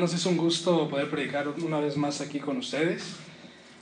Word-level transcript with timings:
hermanos, 0.00 0.18
es 0.18 0.24
un 0.24 0.38
gusto 0.38 0.88
poder 0.88 1.10
predicar 1.10 1.46
una 1.62 1.78
vez 1.78 1.98
más 1.98 2.22
aquí 2.22 2.38
con 2.38 2.56
ustedes. 2.56 3.02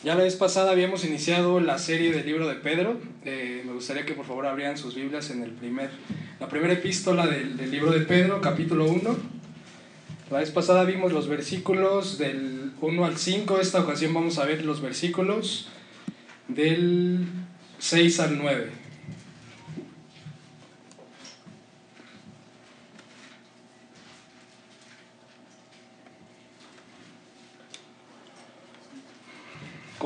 Ya 0.03 0.17
la 0.17 0.25
vez 0.25 0.35
pasada 0.35 0.73
habíamos 0.73 1.05
iniciado 1.05 1.61
la 1.61 1.79
serie 1.79 2.11
del 2.11 2.27
libro 2.27 2.49
de 2.49 2.57
Pedro. 2.57 2.97
Eh, 3.25 3.63
me 3.65 3.73
gustaría 3.73 4.05
que 4.05 4.15
por 4.15 4.27
favor 4.27 4.47
abrieran 4.47 4.77
sus 4.77 4.97
Biblias 4.97 5.31
en 5.31 5.45
el 5.45 5.53
primer, 5.53 5.91
la 6.41 6.49
primera 6.49 6.73
epístola 6.73 7.25
del, 7.29 7.57
del 7.57 7.71
libro 7.71 7.93
de 7.93 8.01
Pedro, 8.01 8.41
capítulo 8.41 8.87
1. 8.87 9.17
La 10.33 10.39
vez 10.41 10.51
pasada 10.51 10.83
vimos 10.83 11.13
los 11.13 11.29
versículos 11.29 12.19
del 12.19 12.73
1 12.81 13.05
al 13.05 13.17
5. 13.17 13.61
Esta 13.61 13.79
ocasión 13.79 14.13
vamos 14.13 14.39
a 14.39 14.45
ver 14.45 14.65
los 14.65 14.81
versículos 14.81 15.69
del 16.49 17.27
6 17.79 18.19
al 18.19 18.39
9. 18.39 18.71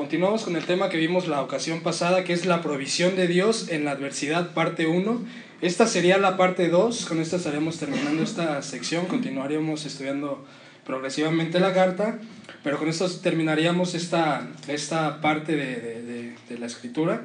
Continuamos 0.03 0.43
con 0.43 0.57
el 0.57 0.65
tema 0.65 0.89
que 0.89 0.97
vimos 0.97 1.29
la 1.29 1.41
ocasión 1.41 1.79
pasada, 1.79 2.25
que 2.25 2.33
es 2.33 2.45
la 2.45 2.61
provisión 2.61 3.15
de 3.15 3.25
Dios 3.25 3.69
en 3.69 3.85
la 3.85 3.91
adversidad, 3.91 4.53
parte 4.53 4.85
1. 4.85 5.21
Esta 5.61 5.87
sería 5.87 6.17
la 6.17 6.35
parte 6.35 6.67
2, 6.67 7.05
con 7.05 7.21
esta 7.21 7.37
estaremos 7.37 7.77
terminando 7.77 8.21
esta 8.21 8.61
sección, 8.63 9.05
continuaríamos 9.05 9.85
estudiando 9.85 10.45
progresivamente 10.85 11.61
la 11.61 11.73
carta, 11.73 12.19
pero 12.65 12.79
con 12.79 12.89
esto 12.89 13.09
terminaríamos 13.09 13.95
esta, 13.95 14.45
esta 14.67 15.21
parte 15.21 15.55
de, 15.55 15.79
de, 15.79 16.35
de, 16.49 16.57
la 16.59 16.65
escritura. 16.65 17.23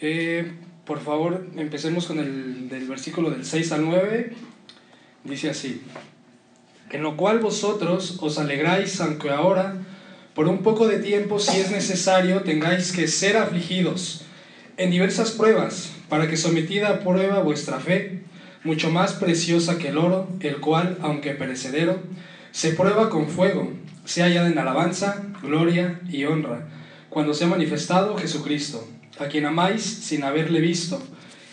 Eh, 0.00 0.52
por 0.84 1.00
favor, 1.00 1.44
empecemos 1.56 2.06
con 2.06 2.20
el 2.20 2.68
del 2.68 2.86
versículo 2.86 3.30
del 3.30 3.44
6 3.44 3.72
al 3.72 3.84
9. 3.84 4.32
Dice 5.24 5.50
así, 5.50 5.82
en 6.92 7.02
lo 7.02 7.16
cual 7.16 7.40
vosotros 7.40 8.18
os 8.20 8.38
alegráis, 8.38 9.00
aunque 9.00 9.30
ahora 9.30 9.74
por 10.34 10.48
un 10.48 10.62
poco 10.62 10.86
de 10.86 10.98
tiempo, 10.98 11.38
si 11.38 11.58
es 11.58 11.70
necesario, 11.70 12.42
tengáis 12.42 12.92
que 12.92 13.08
ser 13.08 13.36
afligidos 13.36 14.22
en 14.76 14.90
diversas 14.90 15.32
pruebas, 15.32 15.90
para 16.08 16.28
que 16.28 16.36
sometida 16.36 16.88
a 16.88 17.00
prueba 17.00 17.42
vuestra 17.42 17.80
fe, 17.80 18.22
mucho 18.64 18.90
más 18.90 19.12
preciosa 19.14 19.78
que 19.78 19.88
el 19.88 19.98
oro, 19.98 20.28
el 20.40 20.58
cual, 20.58 20.98
aunque 21.02 21.32
perecedero, 21.32 22.00
se 22.52 22.72
prueba 22.72 23.10
con 23.10 23.28
fuego, 23.28 23.72
se 24.04 24.22
hallada 24.22 24.48
en 24.48 24.58
alabanza, 24.58 25.22
gloria 25.42 26.00
y 26.10 26.24
honra, 26.24 26.68
cuando 27.08 27.34
se 27.34 27.44
ha 27.44 27.48
manifestado 27.48 28.16
Jesucristo, 28.16 28.86
a 29.18 29.26
quien 29.26 29.46
amáis 29.46 29.82
sin 29.82 30.22
haberle 30.22 30.60
visto, 30.60 31.02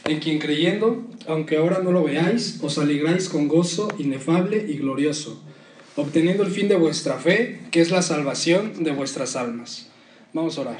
en 0.05 0.19
quien 0.19 0.39
creyendo, 0.39 1.05
aunque 1.27 1.57
ahora 1.57 1.79
no 1.83 1.91
lo 1.91 2.03
veáis, 2.03 2.59
os 2.61 2.77
alegráis 2.77 3.27
con 3.27 3.47
gozo 3.47 3.89
inefable 3.97 4.65
y 4.69 4.77
glorioso 4.77 5.43
obteniendo 5.97 6.43
el 6.43 6.51
fin 6.51 6.67
de 6.67 6.75
vuestra 6.75 7.17
fe, 7.17 7.59
que 7.71 7.81
es 7.81 7.89
la 7.91 8.01
salvación 8.01 8.83
de 8.83 8.91
vuestras 8.91 9.35
almas. 9.35 9.89
Vamos 10.31 10.57
a 10.57 10.61
orar. 10.61 10.77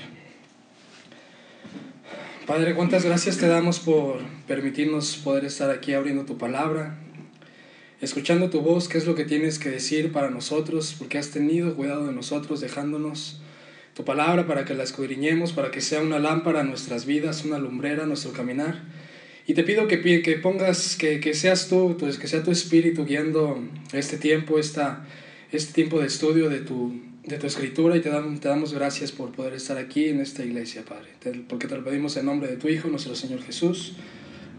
Padre, 2.46 2.76
cuántas 2.76 3.04
gracias 3.04 3.38
te 3.38 3.48
damos 3.48 3.80
por 3.80 4.20
permitirnos 4.48 5.18
poder 5.18 5.44
estar 5.44 5.72
aquí 5.72 5.94
abriendo 5.94 6.24
tu 6.24 6.38
palabra, 6.38 7.00
escuchando 8.00 8.50
tu 8.52 8.62
voz, 8.62 8.88
qué 8.88 9.00
es 9.00 9.08
lo 9.08 9.16
que 9.16 9.26
tienes 9.26 9.58
que 9.58 9.70
decir 9.70 10.12
para 10.12 10.30
nosotros, 10.30 10.96
porque 10.98 11.18
has 11.18 11.32
tenido 11.32 11.76
cuidado 11.76 12.06
de 12.06 12.14
nosotros, 12.14 12.62
dejándonos 12.62 13.42
tu 13.96 14.06
palabra 14.06 14.46
para 14.46 14.66
que 14.66 14.76
la 14.76 14.84
escudriñemos, 14.84 15.52
para 15.52 15.72
que 15.72 15.82
sea 15.82 16.00
una 16.02 16.20
lámpara 16.20 16.60
a 16.60 16.64
nuestras 16.64 17.08
vidas, 17.08 17.44
una 17.44 17.58
lumbrera 17.58 18.04
a 18.04 18.06
nuestro 18.06 18.34
caminar. 18.34 18.84
Y 19.48 19.54
te 19.54 19.64
pido 19.64 19.88
que, 19.88 20.02
que 20.22 20.36
pongas, 20.36 20.98
que, 20.98 21.22
que, 21.22 21.34
seas 21.34 21.70
tú, 21.70 21.96
pues, 21.98 22.18
que 22.18 22.28
sea 22.28 22.44
tu 22.44 22.52
espíritu 22.52 23.06
guiando 23.06 23.64
este 23.94 24.18
tiempo, 24.18 24.60
esta, 24.60 25.08
este 25.54 25.72
tiempo 25.72 26.02
de 26.02 26.08
estudio 26.08 26.50
de 26.50 26.60
tu, 26.60 26.94
de 27.24 27.38
tu 27.38 27.48
escritura 27.48 27.96
y 27.96 28.02
te, 28.02 28.10
damos, 28.10 28.42
te 28.42 28.50
damos 28.50 28.74
gracias 28.74 29.14
por 29.14 29.32
poder 29.32 29.54
estar 29.54 29.78
aquí 29.78 30.10
en 30.10 30.20
esta 30.20 30.44
iglesia, 30.44 30.84
Padre, 30.84 31.12
porque 31.48 31.68
te 31.68 31.78
lo 31.78 31.84
pedimos 31.86 32.18
en 32.18 32.26
nombre 32.26 32.50
de 32.50 32.58
tu 32.58 32.68
Hijo, 32.68 32.90
nuestro 32.90 33.16
Señor 33.16 33.42
Jesús. 33.42 33.96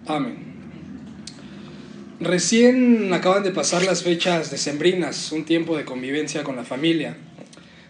Amén. 0.06 0.56
Recién 2.18 3.12
acaban 3.12 3.42
de 3.42 3.50
pasar 3.50 3.84
las 3.84 4.02
fechas 4.02 4.50
decembrinas, 4.50 5.32
un 5.32 5.44
tiempo 5.44 5.76
de 5.76 5.84
convivencia 5.84 6.42
con 6.44 6.56
la 6.56 6.64
familia 6.64 7.14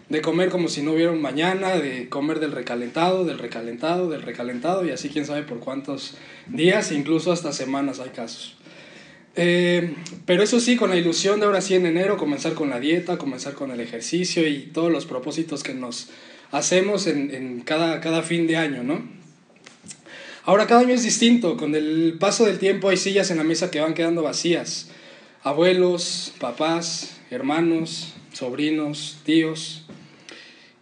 de 0.09 0.21
comer 0.21 0.49
como 0.49 0.67
si 0.67 0.81
no 0.81 0.93
hubiera 0.93 1.11
un 1.11 1.21
mañana, 1.21 1.75
de 1.75 2.09
comer 2.09 2.39
del 2.39 2.51
recalentado, 2.51 3.25
del 3.25 3.37
recalentado, 3.37 4.09
del 4.09 4.23
recalentado, 4.23 4.85
y 4.85 4.91
así 4.91 5.09
quién 5.09 5.25
sabe 5.25 5.43
por 5.43 5.59
cuántos 5.59 6.15
días, 6.47 6.91
incluso 6.91 7.31
hasta 7.31 7.53
semanas 7.53 7.99
hay 7.99 8.09
casos. 8.09 8.55
Eh, 9.35 9.93
pero 10.25 10.41
eso 10.41 10.59
sí, 10.59 10.75
con 10.75 10.89
la 10.89 10.97
ilusión 10.97 11.39
de 11.39 11.45
ahora 11.45 11.61
sí 11.61 11.75
en 11.75 11.85
enero 11.85 12.17
comenzar 12.17 12.55
con 12.55 12.71
la 12.71 12.79
dieta, 12.79 13.17
comenzar 13.17 13.53
con 13.53 13.71
el 13.71 13.79
ejercicio 13.79 14.47
y 14.47 14.71
todos 14.73 14.91
los 14.91 15.05
propósitos 15.05 15.61
que 15.61 15.75
nos 15.75 16.09
hacemos 16.51 17.05
en, 17.05 17.33
en 17.33 17.61
cada, 17.61 18.01
cada 18.01 18.23
fin 18.23 18.47
de 18.47 18.57
año, 18.57 18.83
¿no? 18.83 19.07
Ahora 20.43 20.65
cada 20.65 20.81
año 20.81 20.95
es 20.95 21.03
distinto, 21.03 21.57
con 21.57 21.75
el 21.75 22.17
paso 22.19 22.45
del 22.45 22.57
tiempo 22.57 22.89
hay 22.89 22.97
sillas 22.97 23.29
en 23.29 23.37
la 23.37 23.43
mesa 23.43 23.69
que 23.69 23.81
van 23.81 23.93
quedando 23.93 24.23
vacías. 24.23 24.89
Abuelos, 25.43 26.33
papás, 26.39 27.19
hermanos, 27.29 28.15
sobrinos, 28.33 29.19
tíos, 29.23 29.85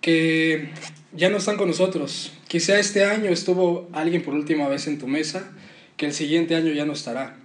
que 0.07 0.69
ya 1.11 1.29
no 1.29 1.35
están 1.35 1.57
con 1.57 1.67
nosotros. 1.67 2.31
Quizá 2.47 2.79
este 2.79 3.03
año 3.03 3.29
estuvo 3.29 3.89
alguien 3.91 4.23
por 4.23 4.35
última 4.35 4.69
vez 4.69 4.87
en 4.87 4.99
tu 4.99 5.05
mesa, 5.05 5.51
que 5.97 6.05
el 6.05 6.13
siguiente 6.13 6.55
año 6.55 6.71
ya 6.71 6.85
no 6.85 6.93
estará. 6.93 7.35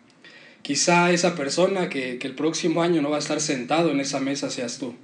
Quizá 0.62 1.10
esa 1.10 1.34
persona 1.34 1.88
que, 1.88 2.18
que 2.18 2.28
el 2.28 2.36
próximo 2.36 2.80
año 2.84 3.02
no 3.02 3.10
va 3.10 3.16
a 3.16 3.18
estar 3.18 3.40
sentado 3.40 3.90
en 3.90 3.98
esa 3.98 4.20
mesa 4.20 4.48
seas 4.48 4.78
tú. 4.78 4.94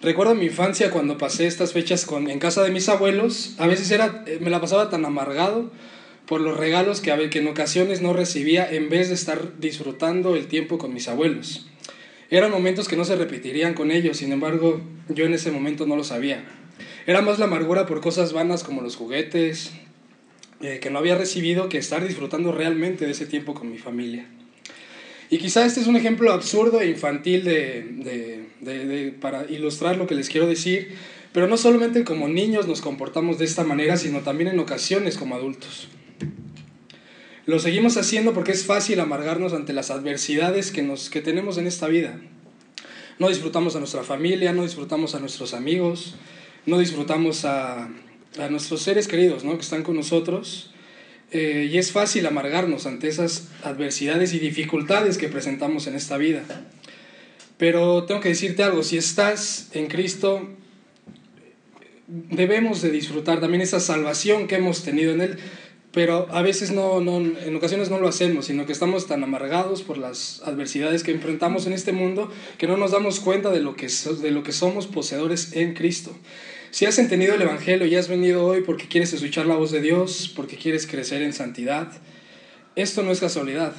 Recuerdo 0.00 0.34
mi 0.34 0.46
infancia 0.46 0.90
cuando 0.90 1.18
pasé 1.18 1.46
estas 1.46 1.74
fechas 1.74 2.06
con, 2.06 2.30
en 2.30 2.38
casa 2.38 2.62
de 2.62 2.70
mis 2.70 2.88
abuelos, 2.88 3.54
a 3.58 3.66
veces 3.66 3.90
era, 3.90 4.24
eh, 4.26 4.38
me 4.40 4.48
la 4.48 4.62
pasaba 4.62 4.88
tan 4.88 5.04
amargado 5.04 5.70
por 6.24 6.40
los 6.40 6.56
regalos 6.56 7.02
que, 7.02 7.28
que 7.28 7.40
en 7.40 7.48
ocasiones 7.48 8.00
no 8.00 8.14
recibía 8.14 8.66
en 8.66 8.88
vez 8.88 9.08
de 9.08 9.14
estar 9.14 9.58
disfrutando 9.60 10.36
el 10.36 10.46
tiempo 10.46 10.78
con 10.78 10.94
mis 10.94 11.06
abuelos. 11.08 11.66
Eran 12.30 12.50
momentos 12.50 12.88
que 12.88 12.96
no 12.96 13.04
se 13.04 13.16
repetirían 13.16 13.74
con 13.74 13.90
ellos, 13.90 14.16
sin 14.16 14.32
embargo, 14.32 14.80
yo 15.08 15.24
en 15.26 15.34
ese 15.34 15.52
momento 15.52 15.86
no 15.86 15.96
lo 15.96 16.04
sabía. 16.04 16.44
Era 17.06 17.22
más 17.22 17.38
la 17.38 17.44
amargura 17.44 17.86
por 17.86 18.00
cosas 18.00 18.32
vanas 18.32 18.64
como 18.64 18.82
los 18.82 18.96
juguetes, 18.96 19.72
eh, 20.60 20.80
que 20.80 20.90
no 20.90 20.98
había 20.98 21.16
recibido, 21.16 21.68
que 21.68 21.78
estar 21.78 22.06
disfrutando 22.06 22.50
realmente 22.50 23.04
de 23.04 23.12
ese 23.12 23.26
tiempo 23.26 23.54
con 23.54 23.70
mi 23.70 23.78
familia. 23.78 24.26
Y 25.30 25.38
quizá 25.38 25.64
este 25.66 25.80
es 25.80 25.86
un 25.86 25.96
ejemplo 25.96 26.32
absurdo 26.32 26.80
e 26.80 26.88
infantil 26.88 27.44
de, 27.44 28.44
de, 28.60 28.86
de, 28.86 29.12
para 29.12 29.44
ilustrar 29.50 29.96
lo 29.96 30.06
que 30.06 30.14
les 30.14 30.28
quiero 30.28 30.46
decir, 30.46 30.94
pero 31.32 31.46
no 31.46 31.56
solamente 31.56 32.04
como 32.04 32.28
niños 32.28 32.66
nos 32.66 32.80
comportamos 32.80 33.38
de 33.38 33.44
esta 33.44 33.64
manera, 33.64 33.96
sino 33.96 34.20
también 34.20 34.48
en 34.50 34.58
ocasiones 34.58 35.16
como 35.16 35.34
adultos. 35.34 35.88
Lo 37.46 37.60
seguimos 37.60 37.96
haciendo 37.96 38.34
porque 38.34 38.50
es 38.50 38.64
fácil 38.64 38.98
amargarnos 38.98 39.52
ante 39.52 39.72
las 39.72 39.92
adversidades 39.92 40.72
que, 40.72 40.82
nos, 40.82 41.10
que 41.10 41.20
tenemos 41.20 41.58
en 41.58 41.68
esta 41.68 41.86
vida. 41.86 42.18
No 43.20 43.28
disfrutamos 43.28 43.76
a 43.76 43.78
nuestra 43.78 44.02
familia, 44.02 44.52
no 44.52 44.64
disfrutamos 44.64 45.14
a 45.14 45.20
nuestros 45.20 45.54
amigos, 45.54 46.16
no 46.66 46.80
disfrutamos 46.80 47.44
a, 47.44 47.84
a 47.84 48.48
nuestros 48.50 48.82
seres 48.82 49.06
queridos 49.06 49.44
¿no? 49.44 49.54
que 49.54 49.62
están 49.62 49.84
con 49.84 49.94
nosotros. 49.94 50.72
Eh, 51.30 51.68
y 51.70 51.78
es 51.78 51.92
fácil 51.92 52.26
amargarnos 52.26 52.84
ante 52.84 53.06
esas 53.06 53.48
adversidades 53.62 54.34
y 54.34 54.40
dificultades 54.40 55.16
que 55.16 55.28
presentamos 55.28 55.86
en 55.86 55.94
esta 55.94 56.16
vida. 56.16 56.42
Pero 57.58 58.04
tengo 58.06 58.20
que 58.20 58.30
decirte 58.30 58.64
algo, 58.64 58.82
si 58.82 58.96
estás 58.96 59.70
en 59.72 59.86
Cristo, 59.86 60.48
debemos 62.08 62.82
de 62.82 62.90
disfrutar 62.90 63.40
también 63.40 63.62
esa 63.62 63.78
salvación 63.78 64.48
que 64.48 64.56
hemos 64.56 64.82
tenido 64.82 65.12
en 65.12 65.20
Él 65.20 65.38
pero 65.96 66.28
a 66.30 66.42
veces 66.42 66.72
no, 66.72 67.00
no, 67.00 67.16
en 67.16 67.56
ocasiones 67.56 67.88
no 67.88 67.98
lo 67.98 68.06
hacemos, 68.06 68.44
sino 68.44 68.66
que 68.66 68.72
estamos 68.72 69.06
tan 69.06 69.24
amargados 69.24 69.80
por 69.80 69.96
las 69.96 70.42
adversidades 70.44 71.02
que 71.02 71.10
enfrentamos 71.10 71.66
en 71.66 71.72
este 71.72 71.92
mundo 71.92 72.30
que 72.58 72.66
no 72.66 72.76
nos 72.76 72.90
damos 72.90 73.18
cuenta 73.18 73.48
de 73.50 73.60
lo 73.60 73.76
que, 73.76 73.88
de 73.88 74.30
lo 74.30 74.42
que 74.42 74.52
somos 74.52 74.86
poseedores 74.86 75.54
en 75.54 75.72
Cristo. 75.72 76.14
Si 76.70 76.84
has 76.84 76.98
entendido 76.98 77.34
el 77.34 77.40
Evangelio 77.40 77.86
y 77.86 77.96
has 77.96 78.08
venido 78.08 78.44
hoy 78.44 78.60
porque 78.60 78.88
quieres 78.88 79.14
escuchar 79.14 79.46
la 79.46 79.56
voz 79.56 79.70
de 79.70 79.80
Dios, 79.80 80.30
porque 80.36 80.56
quieres 80.58 80.86
crecer 80.86 81.22
en 81.22 81.32
santidad, 81.32 81.90
esto 82.74 83.02
no 83.02 83.10
es 83.10 83.20
casualidad. 83.20 83.72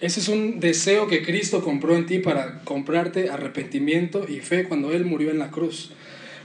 Ese 0.00 0.18
es 0.18 0.26
un 0.26 0.58
deseo 0.58 1.06
que 1.06 1.24
Cristo 1.24 1.62
compró 1.62 1.94
en 1.94 2.06
ti 2.06 2.18
para 2.18 2.64
comprarte 2.64 3.30
arrepentimiento 3.30 4.26
y 4.28 4.40
fe 4.40 4.64
cuando 4.64 4.90
Él 4.90 5.04
murió 5.04 5.30
en 5.30 5.38
la 5.38 5.52
cruz. 5.52 5.92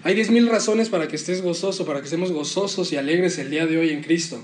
Hay 0.04 0.14
diez 0.14 0.30
mil 0.30 0.48
razones 0.48 0.90
para 0.90 1.08
que 1.08 1.16
estés 1.16 1.42
gozoso, 1.42 1.88
para 1.88 2.02
que 2.02 2.06
estemos 2.06 2.32
gozosos 2.32 2.92
y 2.92 2.98
alegres 2.98 3.40
el 3.40 3.50
día 3.50 3.66
de 3.66 3.80
hoy 3.80 3.90
en 3.90 4.04
Cristo. 4.04 4.40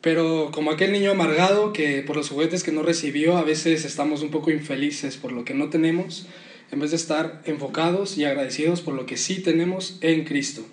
Pero 0.00 0.50
como 0.52 0.70
aquel 0.70 0.92
niño 0.92 1.10
amargado 1.10 1.72
que 1.72 2.02
por 2.02 2.16
los 2.16 2.30
juguetes 2.30 2.62
que 2.62 2.72
no 2.72 2.82
recibió, 2.82 3.36
a 3.36 3.42
veces 3.42 3.84
estamos 3.84 4.22
un 4.22 4.30
poco 4.30 4.50
infelices 4.50 5.16
por 5.16 5.32
lo 5.32 5.44
que 5.44 5.54
no 5.54 5.68
tenemos, 5.68 6.26
en 6.72 6.80
vez 6.80 6.90
de 6.90 6.96
estar 6.96 7.42
enfocados 7.44 8.16
y 8.16 8.24
agradecidos 8.24 8.80
por 8.80 8.94
lo 8.94 9.04
que 9.04 9.16
sí 9.16 9.42
tenemos 9.42 9.98
en 10.00 10.24
Cristo. 10.24 10.64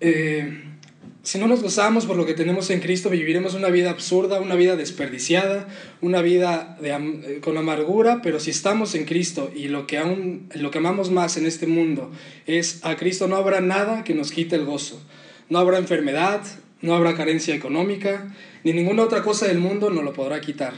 Eh, 0.00 0.72
si 1.22 1.38
no 1.38 1.46
nos 1.46 1.62
gozamos 1.62 2.06
por 2.06 2.16
lo 2.16 2.26
que 2.26 2.34
tenemos 2.34 2.68
en 2.70 2.80
Cristo, 2.80 3.08
viviremos 3.08 3.54
una 3.54 3.68
vida 3.68 3.90
absurda, 3.90 4.40
una 4.40 4.56
vida 4.56 4.74
desperdiciada, 4.74 5.68
una 6.00 6.20
vida 6.20 6.76
de, 6.80 7.40
con 7.40 7.56
amargura, 7.56 8.20
pero 8.22 8.40
si 8.40 8.50
estamos 8.50 8.96
en 8.96 9.04
Cristo 9.04 9.48
y 9.54 9.68
lo 9.68 9.86
que, 9.86 9.98
aún, 9.98 10.48
lo 10.54 10.72
que 10.72 10.78
amamos 10.78 11.12
más 11.12 11.36
en 11.36 11.46
este 11.46 11.68
mundo 11.68 12.10
es 12.46 12.84
a 12.84 12.96
Cristo, 12.96 13.28
no 13.28 13.36
habrá 13.36 13.60
nada 13.60 14.02
que 14.02 14.14
nos 14.14 14.32
quite 14.32 14.56
el 14.56 14.64
gozo. 14.64 15.00
No 15.48 15.60
habrá 15.60 15.78
enfermedad, 15.78 16.42
no 16.82 16.94
habrá 16.94 17.14
carencia 17.14 17.54
económica, 17.54 18.34
ni 18.64 18.72
ninguna 18.72 19.04
otra 19.04 19.22
cosa 19.22 19.46
del 19.46 19.58
mundo 19.58 19.90
nos 19.90 20.04
lo 20.04 20.12
podrá 20.12 20.40
quitar. 20.40 20.74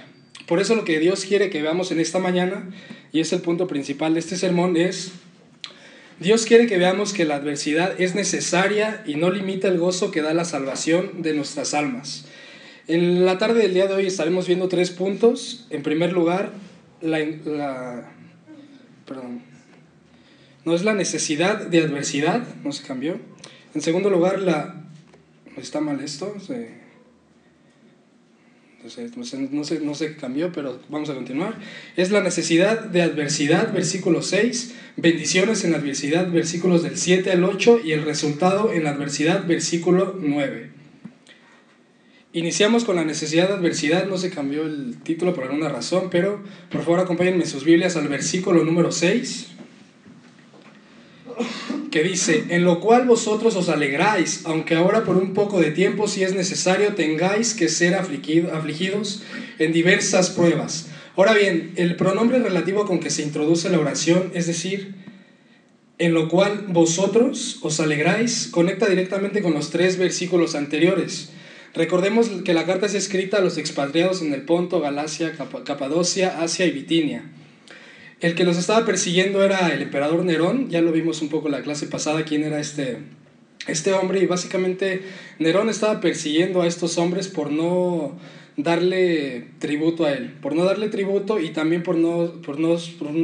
Por 0.46 0.60
eso 0.60 0.74
lo 0.74 0.84
que 0.84 1.00
Dios 1.00 1.24
quiere 1.24 1.50
que 1.50 1.62
veamos 1.62 1.90
en 1.90 2.00
esta 2.00 2.18
mañana, 2.18 2.70
y 3.12 3.20
es 3.20 3.32
el 3.32 3.40
punto 3.40 3.66
principal 3.66 4.14
de 4.14 4.20
este 4.20 4.36
sermón, 4.36 4.76
es 4.76 5.12
Dios 6.20 6.44
quiere 6.44 6.66
que 6.66 6.78
veamos 6.78 7.12
que 7.12 7.24
la 7.24 7.36
adversidad 7.36 8.00
es 8.00 8.14
necesaria 8.14 9.02
y 9.06 9.16
no 9.16 9.30
limita 9.30 9.66
el 9.68 9.78
gozo 9.78 10.10
que 10.10 10.22
da 10.22 10.32
la 10.32 10.44
salvación 10.44 11.22
de 11.22 11.34
nuestras 11.34 11.74
almas. 11.74 12.26
En 12.86 13.24
la 13.24 13.38
tarde 13.38 13.62
del 13.62 13.74
día 13.74 13.86
de 13.86 13.94
hoy 13.94 14.06
estaremos 14.06 14.46
viendo 14.46 14.68
tres 14.68 14.90
puntos. 14.90 15.66
En 15.70 15.82
primer 15.82 16.12
lugar, 16.12 16.52
la, 17.00 18.12
perdón, 19.06 19.42
no 20.64 20.74
es 20.74 20.84
la 20.84 20.94
necesidad 20.94 21.66
de 21.66 21.80
adversidad, 21.80 22.46
no 22.62 22.72
se 22.72 22.84
cambió. 22.84 23.18
En 23.74 23.80
segundo 23.80 24.08
lugar, 24.10 24.38
la 24.40 24.83
está 25.56 25.80
mal 25.80 26.00
esto, 26.00 26.32
no 26.34 26.40
sé, 29.24 29.48
no 29.80 29.94
sé 29.94 30.08
qué 30.08 30.16
cambió, 30.16 30.52
pero 30.52 30.78
vamos 30.90 31.08
a 31.08 31.14
continuar. 31.14 31.58
Es 31.96 32.10
la 32.10 32.20
necesidad 32.20 32.84
de 32.84 33.02
adversidad, 33.02 33.72
versículo 33.72 34.20
6, 34.20 34.74
bendiciones 34.96 35.64
en 35.64 35.72
la 35.72 35.78
adversidad, 35.78 36.30
versículos 36.30 36.82
del 36.82 36.98
7 36.98 37.32
al 37.32 37.44
8, 37.44 37.80
y 37.84 37.92
el 37.92 38.04
resultado 38.04 38.72
en 38.72 38.84
la 38.84 38.90
adversidad, 38.90 39.46
versículo 39.46 40.16
9. 40.20 40.70
Iniciamos 42.34 42.84
con 42.84 42.96
la 42.96 43.04
necesidad 43.04 43.48
de 43.48 43.54
adversidad, 43.54 44.06
no 44.06 44.18
se 44.18 44.30
cambió 44.30 44.66
el 44.66 44.96
título 45.02 45.34
por 45.34 45.44
alguna 45.44 45.68
razón, 45.68 46.08
pero 46.10 46.42
por 46.70 46.82
favor 46.82 47.00
acompáñenme 47.00 47.46
sus 47.46 47.64
Biblias 47.64 47.96
al 47.96 48.08
versículo 48.08 48.64
número 48.64 48.90
6 48.90 49.54
que 51.94 52.02
dice, 52.02 52.46
en 52.48 52.64
lo 52.64 52.80
cual 52.80 53.06
vosotros 53.06 53.54
os 53.54 53.68
alegráis, 53.68 54.40
aunque 54.46 54.74
ahora 54.74 55.04
por 55.04 55.16
un 55.16 55.32
poco 55.32 55.60
de 55.60 55.70
tiempo, 55.70 56.08
si 56.08 56.24
es 56.24 56.34
necesario, 56.34 56.96
tengáis 56.96 57.54
que 57.54 57.68
ser 57.68 57.94
afligidos 57.94 59.22
en 59.60 59.72
diversas 59.72 60.30
pruebas. 60.30 60.88
Ahora 61.14 61.34
bien, 61.34 61.70
el 61.76 61.94
pronombre 61.94 62.40
relativo 62.40 62.84
con 62.84 62.98
que 62.98 63.10
se 63.10 63.22
introduce 63.22 63.70
la 63.70 63.78
oración, 63.78 64.32
es 64.34 64.48
decir, 64.48 64.96
en 65.98 66.14
lo 66.14 66.28
cual 66.28 66.64
vosotros 66.66 67.60
os 67.62 67.78
alegráis, 67.78 68.48
conecta 68.50 68.88
directamente 68.88 69.40
con 69.40 69.54
los 69.54 69.70
tres 69.70 69.96
versículos 69.96 70.56
anteriores. 70.56 71.30
Recordemos 71.74 72.28
que 72.44 72.54
la 72.54 72.66
carta 72.66 72.86
es 72.86 72.94
escrita 72.94 73.36
a 73.36 73.40
los 73.40 73.56
expatriados 73.56 74.20
en 74.20 74.34
el 74.34 74.42
Ponto, 74.42 74.80
Galacia, 74.80 75.36
Capadocia, 75.64 76.42
Asia 76.42 76.66
y 76.66 76.72
Bitinia. 76.72 77.30
El 78.20 78.34
que 78.34 78.44
los 78.44 78.56
estaba 78.56 78.86
persiguiendo 78.86 79.42
era 79.44 79.68
el 79.68 79.82
emperador 79.82 80.24
Nerón, 80.24 80.70
ya 80.70 80.80
lo 80.80 80.92
vimos 80.92 81.20
un 81.22 81.28
poco 81.28 81.48
en 81.48 81.52
la 81.52 81.62
clase 81.62 81.86
pasada 81.86 82.24
quién 82.24 82.44
era 82.44 82.60
este, 82.60 82.98
este 83.66 83.92
hombre. 83.92 84.20
Y 84.20 84.26
básicamente 84.26 85.02
Nerón 85.38 85.68
estaba 85.68 86.00
persiguiendo 86.00 86.62
a 86.62 86.66
estos 86.66 86.96
hombres 86.98 87.28
por 87.28 87.50
no 87.50 88.16
darle 88.56 89.48
tributo 89.58 90.04
a 90.04 90.12
él, 90.12 90.32
por 90.40 90.54
no 90.54 90.64
darle 90.64 90.88
tributo 90.88 91.40
y 91.40 91.50
también 91.50 91.82
por 91.82 91.96
no, 91.96 92.40
por 92.42 92.60
no, 92.60 92.76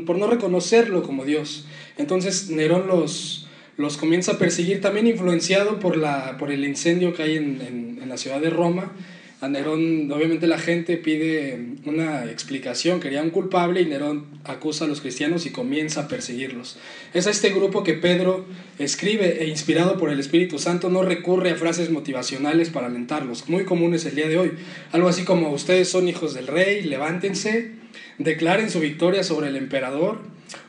por 0.04 0.18
no 0.18 0.26
reconocerlo 0.26 1.02
como 1.02 1.24
Dios. 1.24 1.66
Entonces 1.96 2.50
Nerón 2.50 2.88
los, 2.88 3.46
los 3.76 3.96
comienza 3.96 4.32
a 4.32 4.38
perseguir, 4.38 4.80
también 4.80 5.06
influenciado 5.06 5.78
por, 5.78 5.96
la, 5.96 6.36
por 6.36 6.50
el 6.50 6.64
incendio 6.64 7.14
que 7.14 7.22
hay 7.22 7.36
en, 7.36 7.60
en, 7.60 7.98
en 8.02 8.08
la 8.08 8.16
ciudad 8.16 8.40
de 8.40 8.50
Roma 8.50 8.92
a 9.40 9.48
Nerón, 9.48 10.12
obviamente 10.12 10.46
la 10.46 10.58
gente 10.58 10.98
pide 10.98 11.58
una 11.86 12.26
explicación, 12.26 13.00
quería 13.00 13.22
un 13.22 13.30
culpable 13.30 13.80
y 13.80 13.86
Nerón 13.86 14.26
acusa 14.44 14.84
a 14.84 14.88
los 14.88 15.00
cristianos 15.00 15.46
y 15.46 15.50
comienza 15.50 16.02
a 16.02 16.08
perseguirlos. 16.08 16.76
Es 17.14 17.26
a 17.26 17.30
este 17.30 17.48
grupo 17.48 17.82
que 17.82 17.94
Pedro 17.94 18.44
escribe 18.78 19.42
e 19.42 19.48
inspirado 19.48 19.96
por 19.96 20.10
el 20.10 20.20
Espíritu 20.20 20.58
Santo 20.58 20.90
no 20.90 21.02
recurre 21.02 21.50
a 21.50 21.56
frases 21.56 21.90
motivacionales 21.90 22.68
para 22.68 22.88
alentarlos, 22.88 23.48
muy 23.48 23.64
comunes 23.64 24.04
el 24.04 24.14
día 24.14 24.28
de 24.28 24.36
hoy. 24.36 24.52
Algo 24.92 25.08
así 25.08 25.24
como 25.24 25.50
ustedes 25.50 25.88
son 25.88 26.06
hijos 26.06 26.34
del 26.34 26.46
rey, 26.46 26.82
levántense, 26.82 27.72
declaren 28.18 28.68
su 28.68 28.80
victoria 28.80 29.24
sobre 29.24 29.48
el 29.48 29.56
emperador, 29.56 30.18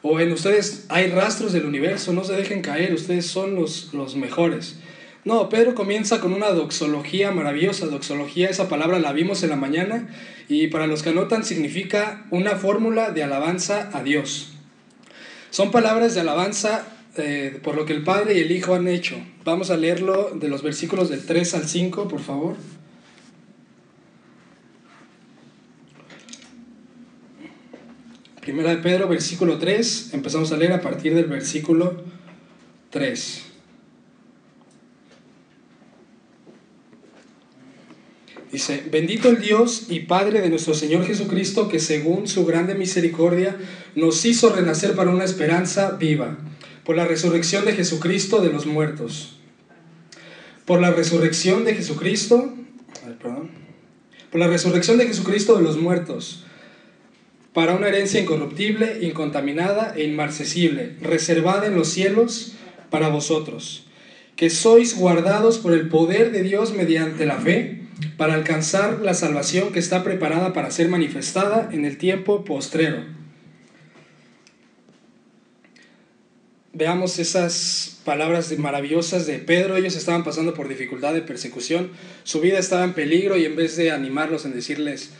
o 0.02 0.20
en 0.22 0.32
ustedes 0.32 0.86
hay 0.88 1.08
rastros 1.08 1.52
del 1.52 1.66
universo, 1.66 2.14
no 2.14 2.24
se 2.24 2.34
dejen 2.34 2.62
caer, 2.62 2.94
ustedes 2.94 3.26
son 3.26 3.56
los, 3.56 3.94
los 3.94 4.16
mejores. 4.16 4.78
No, 5.24 5.50
Pedro 5.50 5.76
comienza 5.76 6.20
con 6.20 6.34
una 6.34 6.50
doxología 6.50 7.32
maravillosa. 7.32 7.86
Doxología, 7.86 8.50
esa 8.50 8.68
palabra 8.68 9.00
la 9.00 9.14
vimos 9.14 9.44
en 9.44 9.52
la 9.52 9.56
mañana 9.56 10.10
y 10.50 10.68
para 10.68 10.88
los 10.88 11.04
que 11.04 11.10
anotan 11.10 11.46
significa 11.46 12.26
una 12.32 12.56
fórmula 12.56 13.12
de 13.12 13.24
alabanza 13.24 13.92
a 13.94 14.02
Dios. 14.02 14.54
Son 15.52 15.70
palabras 15.70 16.16
de 16.16 16.22
alabanza 16.22 16.88
eh, 17.18 17.60
por 17.62 17.76
lo 17.76 17.86
que 17.86 17.94
el 17.94 18.04
Padre 18.04 18.36
y 18.36 18.40
el 18.40 18.52
Hijo 18.52 18.74
han 18.74 18.88
hecho. 18.88 19.16
Vamos 19.44 19.70
a 19.70 19.78
leerlo 19.78 20.32
de 20.34 20.48
los 20.48 20.64
versículos 20.64 21.10
del 21.10 21.24
3 21.24 21.54
al 21.54 21.68
5, 21.68 22.08
por 22.08 22.22
favor. 22.22 22.56
Primera 28.42 28.72
de 28.72 28.78
Pedro, 28.78 29.08
versículo 29.08 29.60
3. 29.60 30.16
Empezamos 30.16 30.52
a 30.52 30.58
leer 30.58 30.74
a 30.74 30.82
partir 30.82 31.14
del 31.14 31.26
versículo 31.26 32.02
3. 32.90 33.51
Dice, 38.52 38.84
bendito 38.92 39.30
el 39.30 39.40
Dios 39.40 39.86
y 39.90 40.02
Padre 40.02 40.42
de 40.42 40.50
nuestro 40.50 40.74
Señor 40.74 41.06
Jesucristo, 41.06 41.70
que 41.70 41.80
según 41.80 42.28
su 42.28 42.46
grande 42.46 42.76
misericordia 42.76 43.56
nos 43.96 44.26
hizo 44.26 44.54
renacer 44.54 44.94
para 44.94 45.10
una 45.10 45.24
esperanza 45.24 45.92
viva, 45.92 46.38
por 46.84 46.98
la 46.98 47.06
resurrección 47.06 47.64
de 47.64 47.74
Jesucristo 47.74 48.42
de 48.42 48.52
los 48.52 48.66
muertos. 48.66 49.38
Por 50.66 50.82
la 50.82 50.92
resurrección 50.92 51.64
de 51.64 51.76
Jesucristo, 51.76 52.54
perdón, 53.20 53.52
por 54.32 54.42
la 54.42 54.48
resurrección 54.48 54.98
de 54.98 55.08
Jesucristo 55.08 55.56
de 55.56 55.64
los 55.64 55.78
muertos, 55.78 56.44
para 57.54 57.74
una 57.74 57.88
herencia 57.88 58.20
incorruptible, 58.20 59.00
incontaminada 59.02 59.94
e 59.96 60.04
inmarcesible, 60.04 60.98
reservada 61.02 61.68
en 61.68 61.76
los 61.76 61.88
cielos 61.88 62.54
para 62.90 63.08
vosotros, 63.08 63.86
que 64.36 64.50
sois 64.50 64.98
guardados 64.98 65.58
por 65.58 65.74
el 65.74 65.88
poder 65.88 66.34
de 66.34 66.44
Dios 66.44 66.74
mediante 66.74 67.26
la 67.26 67.38
fe 67.38 67.81
para 68.18 68.34
alcanzar 68.34 69.00
la 69.02 69.14
salvación 69.14 69.72
que 69.72 69.80
está 69.80 70.04
preparada 70.04 70.54
para 70.54 70.72
ser 70.72 70.90
manifestada 70.90 71.70
en 71.72 71.86
el 71.86 71.98
tiempo 71.98 72.44
postrero. 72.44 73.04
Veamos 76.74 77.20
esas 77.20 78.00
palabras 78.06 78.58
maravillosas 78.58 79.28
de 79.28 79.40
Pedro. 79.40 79.76
Ellos 79.76 79.96
estaban 79.96 80.24
pasando 80.24 80.54
por 80.54 80.70
dificultad 80.70 81.14
de 81.14 81.22
persecución. 81.22 81.92
Su 82.24 82.40
vida 82.40 82.60
estaba 82.60 82.84
en 82.86 82.94
peligro 82.94 83.38
y 83.38 83.46
en 83.46 83.56
vez 83.56 83.76
de 83.76 83.92
animarlos 83.92 84.46
en 84.46 84.54
decirles, 84.54 85.12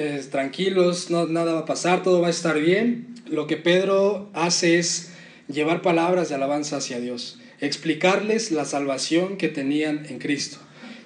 eh, 0.00 0.24
tranquilos, 0.30 1.10
no, 1.10 1.26
nada 1.26 1.54
va 1.54 1.60
a 1.60 1.64
pasar, 1.64 2.04
todo 2.04 2.20
va 2.20 2.28
a 2.28 2.30
estar 2.30 2.60
bien, 2.60 3.16
lo 3.26 3.48
que 3.48 3.56
Pedro 3.56 4.30
hace 4.32 4.78
es 4.78 5.10
llevar 5.48 5.82
palabras 5.82 6.28
de 6.28 6.36
alabanza 6.36 6.76
hacia 6.76 7.00
Dios, 7.00 7.40
explicarles 7.60 8.52
la 8.52 8.64
salvación 8.64 9.36
que 9.36 9.48
tenían 9.48 10.06
en 10.06 10.20
Cristo. 10.20 10.58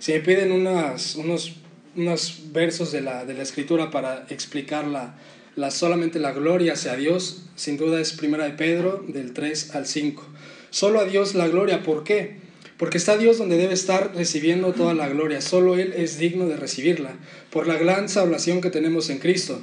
Si 0.02 0.11
me 0.11 0.18
piden 0.18 0.50
unas, 0.50 1.14
unos, 1.14 1.52
unos 1.94 2.40
versos 2.50 2.90
de 2.90 3.02
la, 3.02 3.25
de 3.25 3.35
la 3.35 3.44
escritura 3.44 3.92
para 3.92 4.26
explicar 4.30 4.85
la, 4.85 5.14
la, 5.54 5.71
solamente 5.71 6.18
la 6.18 6.32
gloria 6.32 6.73
hacia 6.73 6.97
Dios, 6.97 7.44
sin 7.54 7.76
duda 7.76 8.00
es 8.00 8.12
primera 8.12 8.42
de 8.42 8.50
Pedro, 8.50 9.04
del 9.06 9.32
3 9.32 9.76
al 9.76 9.87
5. 9.87 10.26
Solo 10.71 10.99
a 10.99 11.04
Dios 11.04 11.37
la 11.37 11.47
gloria, 11.47 11.85
¿por 11.85 12.02
qué? 12.02 12.38
Porque 12.78 12.99
está 12.99 13.16
Dios 13.16 13.38
donde 13.38 13.56
debe 13.56 13.75
estar 13.75 14.12
recibiendo 14.16 14.73
toda 14.73 14.92
la 14.92 15.09
gloria, 15.09 15.40
solo 15.40 15.76
Él 15.76 15.94
es 15.97 16.18
digno 16.18 16.49
de 16.49 16.56
recibirla, 16.56 17.14
por 17.52 17.68
la 17.68 17.76
gran 17.76 18.09
salvación 18.09 18.61
que 18.61 18.71
tenemos 18.71 19.09
en 19.09 19.21
Cristo. 19.21 19.61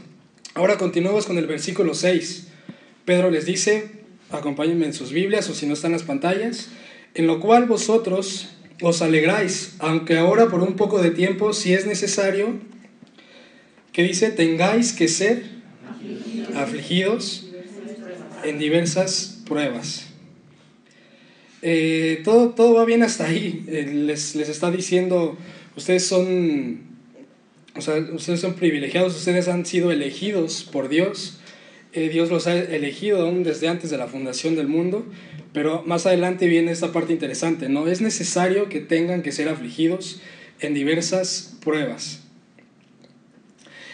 Ahora 0.53 0.77
continuamos 0.77 1.25
con 1.25 1.37
el 1.37 1.47
versículo 1.47 1.93
6. 1.93 2.47
Pedro 3.03 3.29
les 3.29 3.45
dice, 3.45 3.91
acompáñenme 4.29 4.85
en 4.85 4.93
sus 4.93 5.11
Biblias 5.11 5.49
o 5.49 5.53
si 5.53 5.65
no 5.65 5.73
están 5.73 5.91
las 5.91 6.03
pantallas, 6.03 6.69
en 7.13 7.27
lo 7.27 7.41
cual 7.41 7.65
vosotros 7.65 8.47
os 8.81 9.01
alegráis, 9.01 9.75
aunque 9.79 10.17
ahora 10.17 10.47
por 10.47 10.61
un 10.61 10.75
poco 10.75 11.01
de 11.01 11.11
tiempo, 11.11 11.53
si 11.53 11.73
es 11.73 11.85
necesario, 11.85 12.53
que 13.91 14.03
dice, 14.03 14.29
tengáis 14.31 14.93
que 14.93 15.07
ser 15.07 15.43
afligidos 16.55 17.49
en 18.43 18.57
diversas 18.57 19.41
pruebas. 19.45 20.05
Eh, 21.61 22.21
todo, 22.23 22.51
todo 22.51 22.75
va 22.75 22.85
bien 22.85 23.03
hasta 23.03 23.25
ahí. 23.25 23.65
Eh, 23.67 23.85
les, 23.93 24.35
les, 24.35 24.47
está 24.47 24.71
diciendo, 24.71 25.37
ustedes 25.75 26.05
son, 26.05 26.81
o 27.75 27.81
sea, 27.81 27.95
ustedes 28.13 28.39
son 28.39 28.53
privilegiados, 28.53 29.15
ustedes 29.15 29.47
han 29.49 29.65
sido 29.65 29.91
elegidos 29.91 30.63
por 30.71 30.87
Dios. 30.87 31.39
Eh, 31.91 32.07
Dios 32.09 32.29
los 32.29 32.47
ha 32.47 32.57
elegido 32.57 33.21
aún 33.21 33.43
desde 33.43 33.67
antes 33.67 33.89
de 33.89 33.97
la 33.97 34.07
fundación 34.07 34.55
del 34.55 34.67
mundo 34.67 35.05
Pero 35.53 35.83
más 35.85 36.05
adelante 36.05 36.47
viene 36.47 36.71
esta 36.71 36.91
parte 36.91 37.13
interesante, 37.13 37.69
¿no? 37.69 37.87
Es 37.87 38.01
necesario 38.01 38.69
que 38.69 38.81
tengan 38.81 39.23
que 39.23 39.31
ser 39.31 39.49
afligidos 39.49 40.21
en 40.59 40.73
diversas 40.73 41.57
pruebas. 41.61 42.21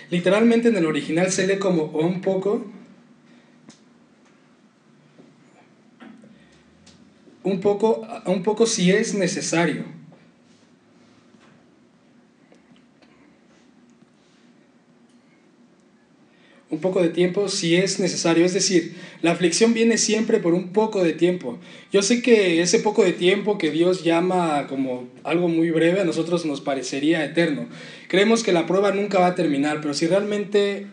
Literalmente 0.09 0.67
en 0.67 0.75
el 0.75 0.85
original 0.85 1.31
se 1.31 1.47
lee 1.47 1.57
como 1.57 1.85
un 1.85 2.21
poco, 2.21 2.65
un 7.43 7.59
poco, 7.61 8.05
un 8.25 8.43
poco 8.43 8.65
si 8.65 8.91
es 8.91 9.13
necesario. 9.13 9.95
un 16.69 16.81
poco 16.81 17.01
de 17.01 17.09
tiempo 17.09 17.47
si 17.47 17.75
es 17.75 17.99
necesario. 17.99 18.45
Es 18.45 18.53
decir, 18.53 18.95
la 19.21 19.31
aflicción 19.31 19.73
viene 19.73 19.97
siempre 19.97 20.39
por 20.39 20.53
un 20.53 20.69
poco 20.69 21.03
de 21.03 21.13
tiempo. 21.13 21.57
Yo 21.91 22.01
sé 22.01 22.21
que 22.21 22.61
ese 22.61 22.79
poco 22.79 23.03
de 23.03 23.13
tiempo 23.13 23.57
que 23.57 23.71
Dios 23.71 24.03
llama 24.03 24.67
como 24.67 25.07
algo 25.23 25.47
muy 25.47 25.71
breve, 25.71 26.01
a 26.01 26.05
nosotros 26.05 26.45
nos 26.45 26.61
parecería 26.61 27.23
eterno. 27.23 27.67
Creemos 28.07 28.43
que 28.43 28.51
la 28.51 28.65
prueba 28.65 28.91
nunca 28.91 29.19
va 29.19 29.27
a 29.27 29.35
terminar, 29.35 29.81
pero 29.81 29.93
si 29.93 30.07
realmente 30.07 30.87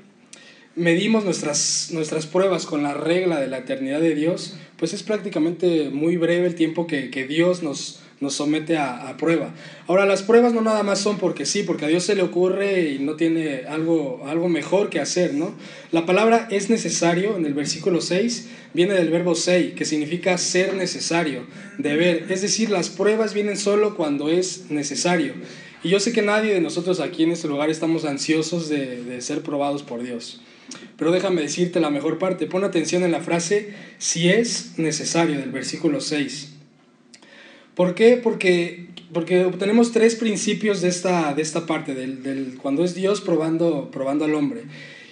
medimos 0.74 1.24
nuestras, 1.24 1.90
nuestras 1.92 2.26
pruebas 2.26 2.66
con 2.66 2.82
la 2.82 2.94
regla 2.94 3.40
de 3.40 3.48
la 3.48 3.58
eternidad 3.58 4.00
de 4.00 4.14
Dios, 4.14 4.56
pues 4.76 4.94
es 4.94 5.02
prácticamente 5.02 5.90
muy 5.90 6.16
breve 6.16 6.46
el 6.46 6.54
tiempo 6.54 6.86
que, 6.86 7.10
que 7.10 7.26
Dios 7.26 7.62
nos, 7.62 8.00
nos 8.22 8.34
somete 8.34 8.78
a, 8.78 9.16
prueba. 9.18 9.52
Ahora, 9.88 10.06
las 10.06 10.22
pruebas 10.22 10.54
no 10.54 10.62
nada 10.62 10.84
más 10.84 11.00
son 11.00 11.18
porque 11.18 11.44
sí, 11.44 11.64
porque 11.64 11.86
a 11.86 11.88
Dios 11.88 12.04
se 12.04 12.14
le 12.14 12.22
ocurre 12.22 12.92
y 12.92 13.00
no 13.00 13.16
tiene 13.16 13.64
algo, 13.68 14.22
algo 14.26 14.48
mejor 14.48 14.90
que 14.90 15.00
hacer, 15.00 15.34
¿no? 15.34 15.54
La 15.90 16.06
palabra 16.06 16.46
es 16.50 16.70
necesario 16.70 17.36
en 17.36 17.44
el 17.44 17.52
versículo 17.52 18.00
6 18.00 18.48
viene 18.74 18.94
del 18.94 19.10
verbo 19.10 19.34
sei, 19.34 19.74
que 19.74 19.84
significa 19.84 20.38
ser 20.38 20.74
necesario, 20.74 21.46
deber. 21.78 22.26
Es 22.30 22.42
decir, 22.42 22.70
las 22.70 22.88
pruebas 22.88 23.34
vienen 23.34 23.56
solo 23.56 23.96
cuando 23.96 24.28
es 24.28 24.70
necesario. 24.70 25.34
Y 25.82 25.88
yo 25.88 25.98
sé 25.98 26.12
que 26.12 26.22
nadie 26.22 26.54
de 26.54 26.60
nosotros 26.60 27.00
aquí 27.00 27.24
en 27.24 27.32
este 27.32 27.48
lugar 27.48 27.70
estamos 27.70 28.04
ansiosos 28.04 28.68
de, 28.68 29.02
de 29.02 29.20
ser 29.20 29.42
probados 29.42 29.82
por 29.82 30.02
Dios. 30.02 30.40
Pero 30.96 31.10
déjame 31.10 31.42
decirte 31.42 31.80
la 31.80 31.90
mejor 31.90 32.18
parte. 32.18 32.46
Pon 32.46 32.62
atención 32.62 33.02
en 33.02 33.10
la 33.10 33.20
frase 33.20 33.74
si 33.98 34.28
es 34.28 34.78
necesario 34.78 35.38
del 35.38 35.50
versículo 35.50 36.00
6. 36.00 36.51
¿Por 37.74 37.94
qué? 37.94 38.18
Porque, 38.22 38.88
porque 39.12 39.44
obtenemos 39.44 39.92
tres 39.92 40.14
principios 40.14 40.80
de 40.82 40.88
esta, 40.88 41.34
de 41.34 41.42
esta 41.42 41.66
parte, 41.66 41.94
del, 41.94 42.22
del, 42.22 42.58
cuando 42.60 42.84
es 42.84 42.94
Dios 42.94 43.20
probando, 43.20 43.90
probando 43.90 44.24
al 44.24 44.34
hombre. 44.34 44.64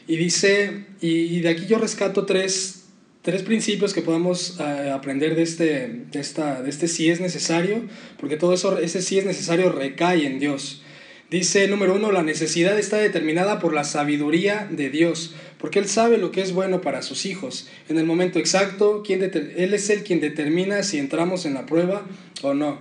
Y 0.07 0.17
dice, 0.17 0.85
y, 1.00 1.40
de 1.40 1.49
aquí 1.49 1.67
yo 1.67 1.79
rescato 1.79 2.26
tres, 2.26 2.87
tres 3.23 3.43
principios 3.43 3.95
que 3.95 4.02
podamos 4.02 4.59
uh, 4.59 4.93
aprender 4.93 5.37
de 5.37 5.43
este, 5.43 5.88
de, 6.11 6.21
esta, 6.21 6.62
de 6.62 6.69
este 6.69 6.88
si 6.88 7.09
es 7.09 7.21
necesario, 7.21 7.85
porque 8.19 8.37
todo 8.37 8.52
eso, 8.52 8.79
ese 8.79 9.00
si 9.02 9.19
es 9.19 9.25
necesario 9.25 9.71
recae 9.71 10.26
en 10.26 10.38
Dios. 10.38 10.83
Dice 11.30 11.68
número 11.68 11.94
uno, 11.94 12.10
la 12.10 12.25
necesidad 12.25 12.76
está 12.76 12.96
determinada 12.96 13.60
por 13.60 13.72
la 13.72 13.84
sabiduría 13.84 14.66
de 14.68 14.90
Dios, 14.90 15.32
porque 15.58 15.78
Él 15.78 15.87
sabe 15.87 16.18
lo 16.18 16.32
que 16.32 16.40
es 16.40 16.50
bueno 16.52 16.80
para 16.80 17.02
sus 17.02 17.25
hijos. 17.25 17.68
En 17.88 17.99
el 17.99 18.04
momento 18.04 18.40
exacto, 18.40 19.04
Él 19.08 19.72
es 19.72 19.90
el 19.90 20.02
quien 20.02 20.18
determina 20.20 20.82
si 20.82 20.99
entramos 20.99 21.46
en 21.46 21.54
la 21.54 21.66
prueba 21.66 22.04
o 22.42 22.52
no. 22.52 22.80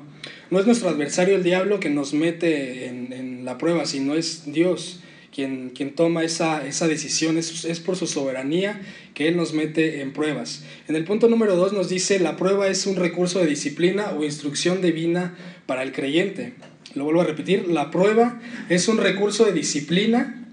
No 0.50 0.60
es 0.60 0.66
nuestro 0.66 0.90
adversario 0.90 1.36
el 1.36 1.44
diablo 1.44 1.80
que 1.80 1.92
nos 1.92 2.16
mete 2.16 2.88
en, 2.88 3.46
la 3.46 3.60
prueba, 3.60 3.86
sino 3.86 4.16
es 4.16 4.52
Dios 4.52 5.02
quien, 5.32 5.70
quien 5.70 5.94
toma 5.94 6.24
esa, 6.24 6.66
esa 6.66 6.88
decisión. 6.88 7.38
Es, 7.38 7.66
es, 7.66 7.80
por 7.80 7.98
su 7.98 8.08
soberanía 8.08 8.82
que 9.14 9.28
Él 9.28 9.38
nos 9.38 9.54
mete 9.54 10.02
en 10.02 10.12
pruebas. 10.12 10.64
En 10.88 10.96
el 10.96 11.04
punto 11.04 11.30
número 11.30 11.56
dos 11.56 11.72
nos 11.72 11.88
dice, 11.88 12.18
la 12.18 12.36
prueba 12.36 12.68
es 12.68 12.88
un 12.88 12.96
recurso 12.96 13.40
de 13.40 13.46
disciplina 13.46 14.12
o 14.18 14.24
instrucción 14.24 14.82
divina 14.82 15.36
para 15.68 15.84
el 15.84 15.92
creyente. 15.92 16.54
Lo 16.96 17.04
vuelvo 17.04 17.22
a 17.22 17.26
repetir, 17.26 17.68
la 17.68 17.92
prueba 17.92 18.42
es 18.70 18.88
un 18.88 18.98
recurso 18.98 19.46
de 19.46 19.52
disciplina 19.52 20.48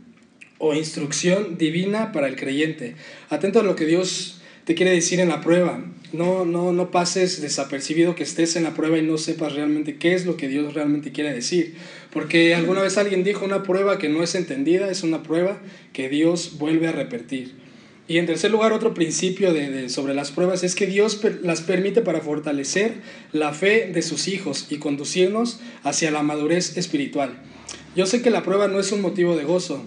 o 0.58 0.74
instrucción 0.74 1.58
divina 1.58 2.12
para 2.12 2.28
el 2.28 2.36
creyente. 2.36 2.94
Atento 3.30 3.60
a 3.60 3.62
lo 3.62 3.76
que 3.76 3.86
Dios 3.86 4.40
te 4.64 4.74
quiere 4.74 4.92
decir 4.92 5.20
en 5.20 5.28
la 5.28 5.40
prueba. 5.40 5.82
No, 6.12 6.44
no, 6.44 6.72
no 6.72 6.90
pases 6.90 7.40
desapercibido 7.40 8.14
que 8.14 8.22
estés 8.22 8.56
en 8.56 8.64
la 8.64 8.74
prueba 8.74 8.98
y 8.98 9.02
no 9.02 9.18
sepas 9.18 9.54
realmente 9.54 9.96
qué 9.96 10.14
es 10.14 10.24
lo 10.24 10.36
que 10.36 10.48
Dios 10.48 10.74
realmente 10.74 11.12
quiere 11.12 11.32
decir. 11.32 11.74
Porque 12.12 12.54
alguna 12.54 12.82
vez 12.82 12.96
alguien 12.98 13.24
dijo 13.24 13.44
una 13.44 13.62
prueba 13.62 13.98
que 13.98 14.08
no 14.08 14.22
es 14.22 14.34
entendida, 14.34 14.90
es 14.90 15.02
una 15.02 15.22
prueba 15.22 15.58
que 15.92 16.08
Dios 16.08 16.58
vuelve 16.58 16.88
a 16.88 16.92
repetir. 16.92 17.65
Y 18.08 18.18
en 18.18 18.26
tercer 18.26 18.52
lugar, 18.52 18.72
otro 18.72 18.94
principio 18.94 19.52
de, 19.52 19.88
sobre 19.88 20.14
las 20.14 20.30
pruebas 20.30 20.62
es 20.62 20.76
que 20.76 20.86
Dios 20.86 21.20
las 21.42 21.60
permite 21.60 22.02
para 22.02 22.20
fortalecer 22.20 22.94
la 23.32 23.52
fe 23.52 23.90
de 23.92 24.02
sus 24.02 24.28
hijos 24.28 24.66
y 24.70 24.76
conducirnos 24.76 25.58
hacia 25.82 26.12
la 26.12 26.22
madurez 26.22 26.76
espiritual. 26.76 27.42
Yo 27.96 28.06
sé 28.06 28.22
que 28.22 28.30
la 28.30 28.44
prueba 28.44 28.68
no 28.68 28.78
es 28.78 28.92
un 28.92 29.00
motivo 29.00 29.36
de 29.36 29.44
gozo. 29.44 29.82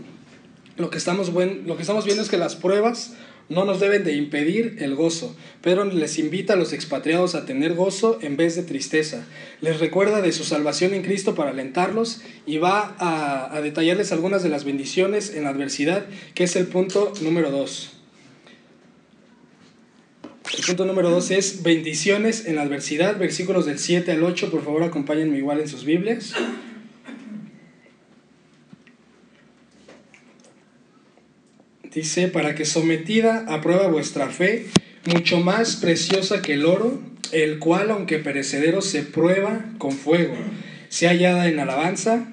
Lo 0.76 0.90
que 0.90 0.98
estamos, 0.98 1.32
buen, 1.32 1.66
lo 1.66 1.78
que 1.78 1.84
estamos 1.84 2.04
viendo 2.04 2.22
es 2.22 2.30
que 2.30 2.38
las 2.38 2.56
pruebas 2.56 3.14
no 3.48 3.64
nos 3.66 3.80
deben 3.80 4.04
de 4.04 4.14
impedir 4.14 4.76
el 4.80 4.96
gozo. 4.96 5.36
Pedro 5.62 5.86
les 5.86 6.20
invita 6.20 6.54
a 6.54 6.58
los 6.58 6.74
expatriados 6.74 7.36
a 7.36 7.46
tener 7.46 7.74
gozo 7.74 8.20
en 8.22 8.36
vez 8.36 8.56
de 8.56 8.64
tristeza. 8.64 9.26
Les 9.62 9.80
recuerda 9.80 10.22
de 10.22 10.34
su 10.34 10.44
salvación 10.44 10.94
en 10.94 11.04
Cristo 11.04 11.36
para 11.36 11.52
alentarlos 11.52 12.22
y 12.46 12.58
va 12.58 12.96
a, 13.00 13.56
a 13.56 13.62
detallarles 13.62 14.12
algunas 14.12 14.44
de 14.44 14.50
las 14.50 14.66
bendiciones 14.66 15.34
en 15.34 15.46
la 15.46 15.50
adversidad, 15.50 16.06
que 16.34 16.44
es 16.44 16.56
el 16.58 16.68
punto 16.68 17.14
número 17.22 17.50
dos. 17.50 17.99
El 20.58 20.66
punto 20.66 20.86
número 20.86 21.12
2 21.12 21.32
es 21.32 21.64
bendiciones 21.64 22.48
en 22.48 22.56
la 22.56 22.64
adversidad, 22.64 23.18
versículos 23.20 23.68
del 23.68 23.78
7 23.78 24.12
al 24.12 24.24
8, 24.24 24.50
por 24.50 24.64
favor 24.64 24.84
acompáñenme 24.84 25.38
igual 25.38 25.60
en 25.60 25.68
sus 25.68 25.86
Biblias. 25.86 26.34
Dice, 31.94 32.30
para 32.30 32.56
que 32.56 32.66
sometida 32.66 33.46
a 33.48 33.62
prueba 33.62 33.88
vuestra 33.88 34.30
fe, 34.30 34.66
mucho 35.06 35.40
más 35.40 35.76
preciosa 35.76 36.42
que 36.42 36.54
el 36.54 36.66
oro, 36.66 37.00
el 37.32 37.60
cual, 37.60 37.92
aunque 37.92 38.18
perecedero, 38.18 38.82
se 38.82 39.04
prueba 39.04 39.66
con 39.78 39.92
fuego, 39.92 40.34
sea 40.90 41.12
hallada 41.12 41.48
en 41.48 41.60
alabanza, 41.60 42.28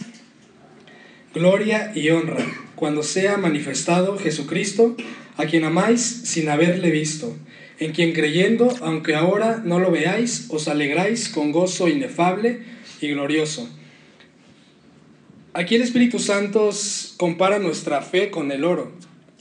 gloria 1.34 1.92
y 1.94 2.08
honra, 2.08 2.44
cuando 2.76 3.02
sea 3.02 3.36
manifestado 3.36 4.18
Jesucristo, 4.18 4.96
a 5.36 5.44
quien 5.44 5.64
amáis 5.64 6.00
sin 6.00 6.48
haberle 6.48 6.90
visto 6.90 7.36
en 7.78 7.92
quien 7.92 8.12
creyendo, 8.12 8.74
aunque 8.80 9.14
ahora 9.14 9.60
no 9.64 9.78
lo 9.78 9.90
veáis, 9.90 10.46
os 10.48 10.68
alegráis 10.68 11.28
con 11.28 11.52
gozo 11.52 11.88
inefable 11.88 12.60
y 13.00 13.08
glorioso. 13.08 13.68
Aquí 15.52 15.74
el 15.74 15.82
Espíritu 15.82 16.18
Santo 16.18 16.70
compara 17.16 17.58
nuestra 17.58 18.02
fe 18.02 18.30
con 18.30 18.52
el 18.52 18.64
oro. 18.64 18.92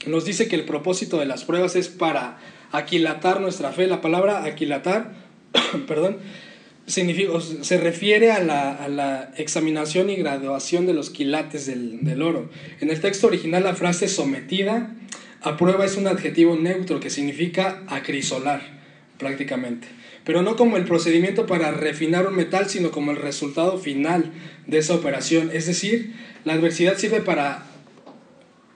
Nos 0.06 0.24
dice 0.24 0.48
que 0.48 0.56
el 0.56 0.64
propósito 0.64 1.18
de 1.18 1.26
las 1.26 1.44
pruebas 1.44 1.76
es 1.76 1.88
para 1.88 2.38
aquilatar 2.72 3.40
nuestra 3.40 3.72
fe. 3.72 3.86
La 3.86 4.00
palabra 4.00 4.44
aquilatar, 4.44 5.14
perdón, 5.86 6.18
significa, 6.86 7.32
se 7.40 7.78
refiere 7.78 8.32
a 8.32 8.38
la, 8.42 9.32
examinación 9.36 10.08
y 10.08 10.16
graduación 10.16 10.86
de 10.86 10.94
los 10.94 11.10
quilates 11.10 11.66
del, 11.66 12.04
del 12.04 12.22
oro. 12.22 12.50
En 12.80 12.90
el 12.90 13.00
texto 13.00 13.26
original 13.26 13.64
la 13.64 13.74
frase 13.74 14.08
sometida 14.08 14.94
a 15.46 15.56
prueba 15.56 15.84
es 15.84 15.96
un 15.96 16.08
adjetivo 16.08 16.56
neutro 16.56 16.98
que 16.98 17.08
significa 17.08 17.84
acrisolar, 17.86 18.62
prácticamente. 19.16 19.86
Pero 20.24 20.42
no 20.42 20.56
como 20.56 20.76
el 20.76 20.84
procedimiento 20.84 21.46
para 21.46 21.70
refinar 21.70 22.26
un 22.26 22.34
metal, 22.34 22.68
sino 22.68 22.90
como 22.90 23.12
el 23.12 23.18
resultado 23.18 23.78
final 23.78 24.32
de 24.66 24.78
esa 24.78 24.96
operación. 24.96 25.50
Es 25.52 25.66
decir, 25.66 26.14
la 26.44 26.54
adversidad 26.54 26.98
sirve 26.98 27.20
para, 27.20 27.64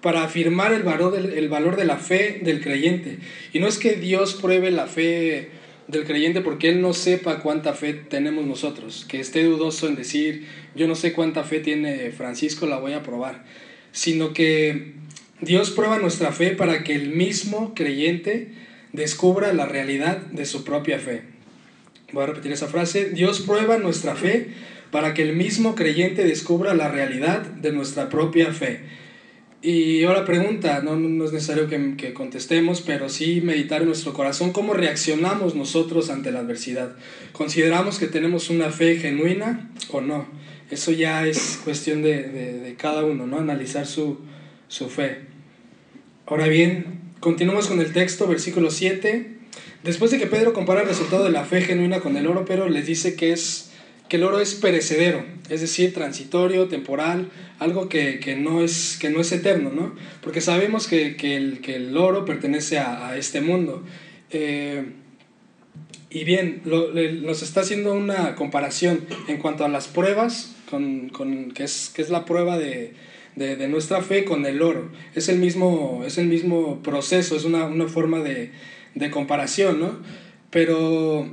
para 0.00 0.22
afirmar 0.22 0.72
el 0.72 0.84
valor, 0.84 1.10
del, 1.12 1.32
el 1.36 1.48
valor 1.48 1.74
de 1.74 1.86
la 1.86 1.96
fe 1.96 2.38
del 2.44 2.60
creyente. 2.60 3.18
Y 3.52 3.58
no 3.58 3.66
es 3.66 3.76
que 3.76 3.94
Dios 3.94 4.34
pruebe 4.34 4.70
la 4.70 4.86
fe 4.86 5.50
del 5.88 6.04
creyente 6.04 6.40
porque 6.40 6.68
Él 6.68 6.80
no 6.80 6.94
sepa 6.94 7.40
cuánta 7.40 7.74
fe 7.74 7.94
tenemos 7.94 8.46
nosotros, 8.46 9.06
que 9.08 9.18
esté 9.18 9.42
dudoso 9.42 9.88
en 9.88 9.96
decir, 9.96 10.46
yo 10.76 10.86
no 10.86 10.94
sé 10.94 11.14
cuánta 11.14 11.42
fe 11.42 11.58
tiene 11.58 12.12
Francisco, 12.12 12.66
la 12.66 12.78
voy 12.78 12.92
a 12.92 13.02
probar, 13.02 13.44
sino 13.90 14.32
que 14.32 15.00
Dios 15.40 15.70
prueba 15.70 15.98
nuestra 15.98 16.32
fe 16.32 16.50
para 16.50 16.84
que 16.84 16.94
el 16.94 17.10
mismo 17.10 17.74
creyente 17.74 18.52
descubra 18.92 19.52
la 19.52 19.66
realidad 19.66 20.18
de 20.18 20.44
su 20.44 20.64
propia 20.64 20.98
fe. 20.98 21.22
Voy 22.12 22.24
a 22.24 22.26
repetir 22.26 22.52
esa 22.52 22.66
frase. 22.66 23.10
Dios 23.10 23.40
prueba 23.40 23.78
nuestra 23.78 24.16
fe 24.16 24.48
para 24.90 25.14
que 25.14 25.22
el 25.22 25.34
mismo 25.34 25.74
creyente 25.74 26.24
descubra 26.24 26.74
la 26.74 26.88
realidad 26.88 27.42
de 27.42 27.72
nuestra 27.72 28.08
propia 28.08 28.52
fe. 28.52 28.80
Y 29.62 30.02
ahora 30.04 30.24
pregunta, 30.24 30.80
no, 30.82 30.96
no 30.96 31.24
es 31.24 31.32
necesario 31.32 31.68
que, 31.68 31.94
que, 31.96 32.14
contestemos, 32.14 32.80
pero 32.80 33.08
sí 33.10 33.42
meditar 33.42 33.82
en 33.82 33.88
nuestro 33.88 34.14
corazón 34.14 34.52
cómo 34.52 34.72
reaccionamos 34.72 35.54
nosotros 35.54 36.08
ante 36.08 36.32
la 36.32 36.40
adversidad. 36.40 36.96
¿Consideramos 37.32 37.98
que 37.98 38.06
tenemos 38.06 38.48
una 38.48 38.70
fe 38.70 38.96
genuina 38.96 39.70
o 39.90 40.00
no? 40.00 40.26
Eso 40.70 40.92
ya 40.92 41.26
es 41.26 41.60
cuestión 41.62 42.02
de, 42.02 42.22
de, 42.22 42.58
de 42.60 42.74
cada 42.74 43.04
uno, 43.04 43.26
¿no? 43.26 43.38
Analizar 43.38 43.86
su, 43.86 44.20
su 44.68 44.88
fe. 44.88 45.29
Ahora 46.30 46.46
bien, 46.46 46.84
continuamos 47.18 47.66
con 47.66 47.80
el 47.80 47.92
texto, 47.92 48.28
versículo 48.28 48.70
7. 48.70 49.26
Después 49.82 50.12
de 50.12 50.18
que 50.20 50.28
Pedro 50.28 50.52
compara 50.52 50.82
el 50.82 50.86
resultado 50.86 51.24
de 51.24 51.30
la 51.30 51.44
fe 51.44 51.60
genuina 51.60 51.98
con 51.98 52.16
el 52.16 52.28
oro, 52.28 52.44
Pedro 52.44 52.68
les 52.68 52.86
dice 52.86 53.16
que, 53.16 53.32
es, 53.32 53.72
que 54.08 54.14
el 54.14 54.22
oro 54.22 54.38
es 54.38 54.54
perecedero, 54.54 55.24
es 55.48 55.60
decir, 55.60 55.92
transitorio, 55.92 56.68
temporal, 56.68 57.32
algo 57.58 57.88
que, 57.88 58.36
no, 58.38 58.62
es, 58.62 58.96
que 59.00 59.10
no 59.10 59.20
es 59.20 59.32
eterno, 59.32 59.72
¿no? 59.74 59.96
Porque 60.20 60.40
sabemos 60.40 60.86
que, 60.86 61.16
el, 61.20 61.60
que 61.62 61.74
el, 61.74 61.96
oro 61.96 62.24
pertenece 62.24 62.78
a, 62.78 63.16
este 63.16 63.40
mundo. 63.40 63.82
Eh, 64.30 64.84
y 66.10 66.22
bien, 66.22 66.62
nos 66.64 67.42
está 67.42 67.62
haciendo 67.62 67.92
una 67.92 68.36
comparación 68.36 69.04
en 69.26 69.38
cuanto 69.38 69.64
a 69.64 69.68
las 69.68 69.88
pruebas, 69.88 70.54
con, 70.70 71.08
con 71.08 71.50
que, 71.50 71.64
es, 71.64 71.90
que 71.92 72.02
es 72.02 72.08
la 72.08 72.24
prueba 72.24 72.56
de, 73.36 73.56
de, 73.56 73.68
nuestra 73.68 74.02
fe 74.02 74.24
con 74.24 74.44
el 74.46 74.62
oro. 74.62 74.90
Es 75.14 75.28
el 75.28 75.38
mismo, 75.38 76.02
es 76.06 76.18
el 76.18 76.26
mismo 76.26 76.82
proceso, 76.82 77.36
es 77.36 77.44
una, 77.44 77.66
una 77.66 77.88
forma 77.88 78.20
de, 78.20 78.52
de, 78.94 79.10
comparación, 79.10 79.80
¿no? 79.80 79.98
Pero 80.50 81.28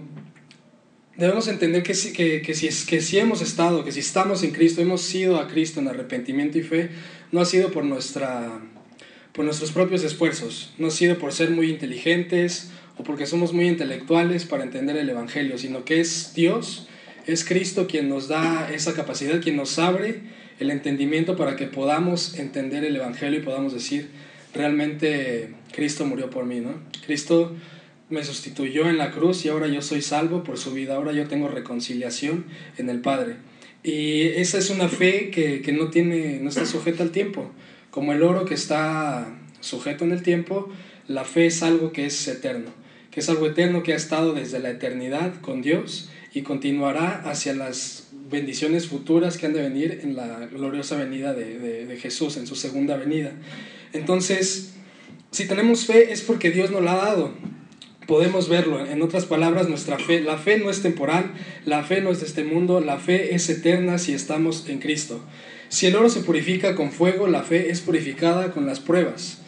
debemos 1.18 1.48
entender 1.48 1.84
que, 1.84 1.94
si, 1.94 2.14
que, 2.14 2.42
que, 2.42 2.54
si, 2.54 2.70
que 2.86 3.02
si 3.02 3.18
hemos 3.18 3.42
estado, 3.42 3.84
que 3.84 3.92
si 3.92 4.00
estamos 4.00 4.44
en 4.44 4.52
Cristo, 4.52 4.82
hemos 4.82 5.02
sido 5.02 5.38
a 5.38 5.48
Cristo 5.48 5.80
en 5.80 5.88
arrepentimiento 5.88 6.58
y 6.58 6.64
fe, 6.64 6.90
no 7.32 7.42
ha 7.42 7.46
sido 7.46 7.72
por, 7.72 7.84
nuestra, 7.84 8.62
por 9.34 9.44
nuestros 9.46 9.72
propios 9.72 10.04
esfuerzos, 10.04 10.74
no 10.78 10.88
ha 10.88 10.92
sido 10.92 11.18
por 11.18 11.34
ser 11.34 11.50
muy 11.50 11.70
inteligentes 11.70 12.72
o 12.98 13.04
porque 13.04 13.26
somos 13.26 13.54
muy 13.54 13.68
intelectuales 13.68 14.46
para 14.46 14.64
entender 14.64 14.98
el 14.98 15.10
Evangelio, 15.10 15.58
sino 15.58 15.86
que 15.86 16.00
es 16.00 16.34
Dios, 16.36 16.88
es 17.28 17.46
Cristo 17.46 17.88
quien 17.88 18.10
nos 18.10 18.28
da 18.28 18.72
esa 18.74 18.94
capacidad, 18.94 19.42
quien 19.42 19.58
nos 19.58 19.78
abre 19.78 20.22
el 20.60 20.72
entendimiento 20.72 21.36
para 21.36 21.56
que 21.56 21.68
podamos 21.68 22.40
entender 22.40 22.84
el 22.84 22.96
Evangelio 22.96 23.40
y 23.40 23.44
podamos 23.44 23.74
decir, 23.74 24.10
realmente 24.54 25.50
Cristo 25.74 26.06
murió 26.06 26.30
por 26.30 26.46
mí, 26.46 26.62
¿no? 26.62 26.74
Cristo 27.06 27.56
me 28.10 28.24
sustituyó 28.24 28.90
en 28.90 28.98
la 28.98 29.12
cruz 29.12 29.46
y 29.46 29.50
ahora 29.50 29.68
yo 29.68 29.82
soy 29.82 30.02
salvo 30.02 30.44
por 30.44 30.58
su 30.58 30.74
vida, 30.74 30.96
ahora 30.96 31.12
yo 31.12 31.28
tengo 31.28 31.50
reconciliación 31.50 32.46
en 32.78 32.90
el 32.90 33.02
Padre. 33.02 33.36
Y 33.84 34.22
esa 34.22 34.58
es 34.58 34.70
una 34.70 34.88
fe 34.88 35.30
que, 35.30 35.62
que 35.62 35.74
no, 35.74 35.90
tiene, 35.90 36.40
no 36.42 36.50
está 36.50 36.66
sujeta 36.66 37.04
al 37.04 37.12
tiempo. 37.12 37.52
Como 37.92 38.14
el 38.14 38.24
oro 38.24 38.46
que 38.46 38.54
está 38.54 39.28
sujeto 39.60 40.06
en 40.06 40.14
el 40.14 40.24
tiempo, 40.24 40.70
la 41.08 41.26
fe 41.26 41.46
es 41.48 41.62
algo 41.62 41.92
que 41.92 42.06
es 42.06 42.28
eterno 42.28 42.72
que 43.18 43.22
es 43.22 43.30
algo 43.30 43.48
eterno 43.48 43.82
que 43.82 43.94
ha 43.94 43.96
estado 43.96 44.34
desde 44.34 44.60
la 44.60 44.70
eternidad 44.70 45.42
con 45.42 45.64
Dios 45.64 46.08
y 46.34 46.42
continuará 46.42 47.22
hacia 47.26 47.54
las 47.54 48.10
bendiciones 48.30 48.88
futuras 48.88 49.38
que 49.38 49.46
han 49.46 49.54
de 49.54 49.62
venir 49.62 50.02
en 50.04 50.16
la 50.16 50.48
gloriosa 50.48 50.96
venida 50.96 51.34
de, 51.34 51.98
Jesús, 52.02 52.38
en 52.38 52.48
su 52.48 52.56
segunda 52.56 52.98
venida. 52.98 53.32
Entonces, 53.94 54.74
si 55.32 55.48
tenemos 55.48 55.86
fe 55.86 56.12
es 56.12 56.22
porque 56.22 56.52
Dios 56.52 56.72
nos 56.72 56.84
la 56.84 56.94
ha 56.94 57.06
dado. 57.06 57.34
Podemos 58.06 58.48
verlo. 58.48 58.86
En 58.86 59.02
otras 59.02 59.26
palabras, 59.26 59.68
nuestra 59.68 60.00
fe, 60.00 60.22
la 60.22 60.38
fe 60.38 60.58
no 60.60 60.70
es 60.70 60.82
temporal, 60.82 61.34
la 61.66 61.84
fe 61.84 62.02
no 62.02 62.12
es 62.12 62.22
de 62.22 62.28
este 62.28 62.44
mundo, 62.44 62.80
la 62.80 63.00
fe 63.00 63.36
es 63.36 63.50
eterna 63.50 63.98
si 63.98 64.14
estamos 64.14 64.70
en 64.70 64.80
Cristo. 64.80 65.22
Si 65.70 65.88
el 65.88 65.96
oro 65.96 66.10
se 66.10 66.22
purifica 66.22 66.76
con 66.76 66.92
fuego, 66.92 67.28
la 67.28 67.44
fe 67.44 67.70
es 67.70 67.82
purificada 67.82 68.52
con 68.52 68.66
las 68.66 68.80
pruebas 68.80 69.40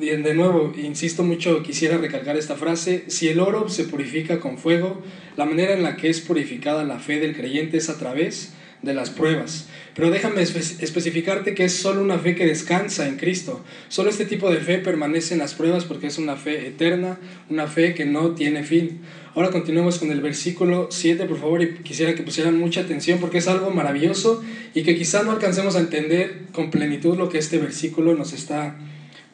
de 0.00 0.34
nuevo, 0.34 0.72
insisto 0.76 1.22
mucho, 1.22 1.62
quisiera 1.62 1.98
recalcar 1.98 2.36
esta 2.36 2.56
frase, 2.56 3.04
si 3.08 3.28
el 3.28 3.38
oro 3.38 3.68
se 3.68 3.84
purifica 3.84 4.40
con 4.40 4.56
fuego, 4.56 5.02
la 5.36 5.44
manera 5.44 5.74
en 5.74 5.82
la 5.82 5.96
que 5.96 6.08
es 6.08 6.20
purificada 6.20 6.84
la 6.84 6.98
fe 6.98 7.20
del 7.20 7.36
creyente 7.36 7.76
es 7.76 7.90
a 7.90 7.98
través 7.98 8.54
de 8.80 8.94
las 8.94 9.10
pruebas. 9.10 9.68
Pero 9.94 10.10
déjame 10.10 10.40
especificarte 10.40 11.54
que 11.54 11.64
es 11.64 11.74
solo 11.74 12.02
una 12.02 12.18
fe 12.18 12.34
que 12.34 12.46
descansa 12.46 13.06
en 13.08 13.16
Cristo. 13.16 13.62
Solo 13.88 14.08
este 14.08 14.24
tipo 14.24 14.50
de 14.50 14.60
fe 14.60 14.78
permanece 14.78 15.34
en 15.34 15.40
las 15.40 15.52
pruebas 15.52 15.84
porque 15.84 16.06
es 16.06 16.16
una 16.16 16.36
fe 16.36 16.66
eterna, 16.68 17.18
una 17.50 17.66
fe 17.66 17.92
que 17.92 18.06
no 18.06 18.30
tiene 18.34 18.62
fin. 18.62 19.00
Ahora 19.34 19.50
continuemos 19.50 19.98
con 19.98 20.10
el 20.10 20.22
versículo 20.22 20.88
7, 20.90 21.26
por 21.26 21.38
favor, 21.38 21.62
y 21.62 21.74
quisiera 21.82 22.14
que 22.14 22.22
pusieran 22.22 22.58
mucha 22.58 22.80
atención 22.80 23.18
porque 23.18 23.38
es 23.38 23.48
algo 23.48 23.70
maravilloso 23.70 24.42
y 24.74 24.82
que 24.82 24.96
quizá 24.96 25.22
no 25.24 25.32
alcancemos 25.32 25.76
a 25.76 25.80
entender 25.80 26.46
con 26.52 26.70
plenitud 26.70 27.18
lo 27.18 27.28
que 27.28 27.38
este 27.38 27.58
versículo 27.58 28.14
nos 28.14 28.32
está 28.32 28.78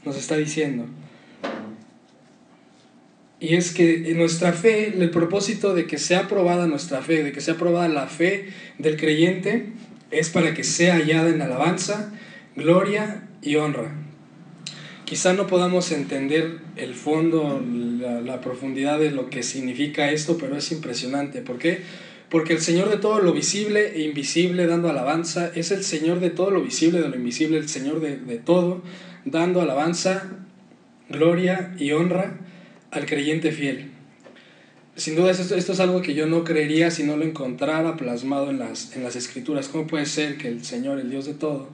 nos 0.06 0.16
está 0.16 0.36
diciendo. 0.36 0.86
Y 3.38 3.54
es 3.54 3.72
que 3.72 4.14
nuestra 4.16 4.52
fe, 4.52 4.94
el 4.96 5.10
propósito 5.10 5.74
de 5.74 5.86
que 5.86 5.98
sea 5.98 6.20
aprobada 6.20 6.66
nuestra 6.66 7.02
fe, 7.02 7.22
de 7.22 7.32
que 7.32 7.42
sea 7.42 7.54
aprobada 7.54 7.88
la 7.88 8.06
fe 8.06 8.48
del 8.78 8.96
creyente, 8.96 9.72
es 10.10 10.30
para 10.30 10.54
que 10.54 10.64
sea 10.64 10.94
hallada 10.94 11.28
en 11.28 11.42
alabanza, 11.42 12.12
gloria 12.54 13.28
y 13.42 13.56
honra. 13.56 13.92
Quizá 15.04 15.34
no 15.34 15.46
podamos 15.46 15.92
entender 15.92 16.58
el 16.76 16.94
fondo, 16.94 17.62
la, 18.00 18.20
la, 18.22 18.40
profundidad 18.40 18.98
de 18.98 19.10
lo 19.10 19.30
que 19.30 19.42
significa 19.42 20.10
esto, 20.10 20.36
pero 20.38 20.56
es 20.56 20.72
impresionante. 20.72 21.42
¿Por 21.42 21.58
qué? 21.58 21.72
Porque 21.74 22.05
el 22.32 22.60
Señor 22.60 22.90
de 22.90 22.96
todo 22.96 23.20
lo 23.20 23.32
visible 23.32 23.92
e 23.96 24.02
invisible, 24.02 24.66
dando 24.66 24.88
alabanza, 24.88 25.50
es 25.54 25.70
el 25.70 25.84
Señor 25.84 26.20
de 26.20 26.30
todo 26.30 26.50
lo 26.50 26.62
visible, 26.62 27.00
de 27.00 27.08
lo 27.08 27.16
invisible, 27.16 27.58
el 27.58 27.68
Señor 27.68 28.00
de, 28.00 28.16
de 28.16 28.38
todo, 28.38 28.82
dando 29.24 29.60
alabanza, 29.60 30.30
gloria 31.08 31.74
y 31.78 31.92
honra 31.92 32.38
al 32.90 33.06
creyente 33.06 33.52
fiel. 33.52 33.90
Sin 34.96 35.14
duda 35.14 35.30
esto, 35.30 35.54
esto, 35.54 35.72
es 35.72 35.80
algo 35.80 36.00
que 36.00 36.14
yo 36.14 36.26
no 36.26 36.42
creería 36.42 36.90
si 36.90 37.04
no 37.04 37.18
lo 37.18 37.24
encontrara 37.24 37.96
plasmado 37.96 38.48
en 38.48 38.58
las, 38.58 38.96
en 38.96 39.04
las 39.04 39.14
escrituras. 39.14 39.68
¿Cómo 39.68 39.86
puede 39.86 40.06
ser 40.06 40.38
que 40.38 40.48
el 40.48 40.64
Señor, 40.64 40.98
el 40.98 41.10
Dios 41.10 41.26
de 41.26 41.34
todo, 41.34 41.68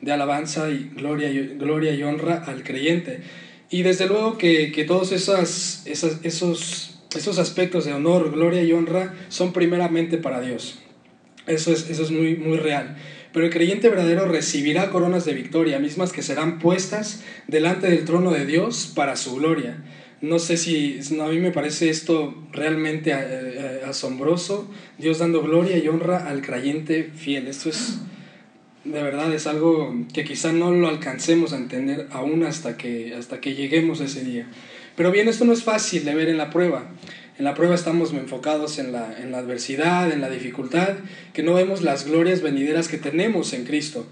dé 0.00 0.12
alabanza 0.12 0.70
y 0.70 0.90
gloria 0.94 1.28
y, 1.28 1.56
gloria 1.58 1.92
y 1.92 2.04
honra 2.04 2.44
al 2.46 2.62
creyente? 2.62 3.20
Y 3.68 3.82
desde 3.82 4.06
luego 4.06 4.38
que, 4.38 4.70
que 4.70 4.84
todos 4.84 5.10
esas, 5.10 5.82
esos, 5.86 6.97
esos 7.16 7.38
aspectos 7.38 7.84
de 7.84 7.92
honor, 7.92 8.32
gloria 8.32 8.62
y 8.62 8.72
honra 8.72 9.14
son 9.28 9.52
primeramente 9.52 10.18
para 10.18 10.40
Dios. 10.40 10.80
Eso 11.46 11.72
es, 11.72 11.88
eso 11.88 12.02
es 12.02 12.10
muy, 12.10 12.36
muy 12.36 12.58
real. 12.58 12.96
Pero 13.32 13.46
el 13.46 13.52
creyente 13.52 13.88
verdadero 13.88 14.26
recibirá 14.26 14.90
coronas 14.90 15.24
de 15.24 15.34
victoria, 15.34 15.78
mismas 15.78 16.12
que 16.12 16.22
serán 16.22 16.58
puestas 16.58 17.22
delante 17.46 17.88
del 17.88 18.04
trono 18.04 18.30
de 18.32 18.46
Dios 18.46 18.90
para 18.94 19.16
su 19.16 19.36
gloria. 19.36 19.84
No 20.20 20.38
sé 20.38 20.56
si 20.56 20.98
a 21.20 21.28
mí 21.28 21.38
me 21.38 21.52
parece 21.52 21.90
esto 21.90 22.34
realmente 22.52 23.12
eh, 23.12 23.16
eh, 23.20 23.80
asombroso, 23.86 24.68
Dios 24.98 25.18
dando 25.18 25.42
gloria 25.42 25.78
y 25.78 25.86
honra 25.86 26.28
al 26.28 26.42
creyente 26.42 27.04
fiel. 27.14 27.46
Esto 27.46 27.68
es, 27.68 27.98
de 28.84 29.02
verdad, 29.02 29.32
es 29.32 29.46
algo 29.46 29.94
que 30.12 30.24
quizá 30.24 30.52
no 30.52 30.72
lo 30.72 30.88
alcancemos 30.88 31.52
a 31.52 31.56
entender 31.56 32.08
aún 32.10 32.42
hasta 32.42 32.76
que, 32.76 33.14
hasta 33.14 33.40
que 33.40 33.54
lleguemos 33.54 34.00
ese 34.00 34.24
día. 34.24 34.48
Pero 34.98 35.12
bien, 35.12 35.28
esto 35.28 35.44
no 35.44 35.52
es 35.52 35.62
fácil 35.62 36.04
de 36.04 36.12
ver 36.16 36.28
en 36.28 36.38
la 36.38 36.50
prueba. 36.50 36.90
En 37.38 37.44
la 37.44 37.54
prueba 37.54 37.76
estamos 37.76 38.12
enfocados 38.12 38.80
en 38.80 38.90
la, 38.90 39.16
en 39.22 39.30
la 39.30 39.38
adversidad, 39.38 40.10
en 40.10 40.20
la 40.20 40.28
dificultad, 40.28 40.96
que 41.32 41.44
no 41.44 41.54
vemos 41.54 41.82
las 41.82 42.04
glorias 42.04 42.42
venideras 42.42 42.88
que 42.88 42.98
tenemos 42.98 43.52
en 43.52 43.64
Cristo. 43.64 44.08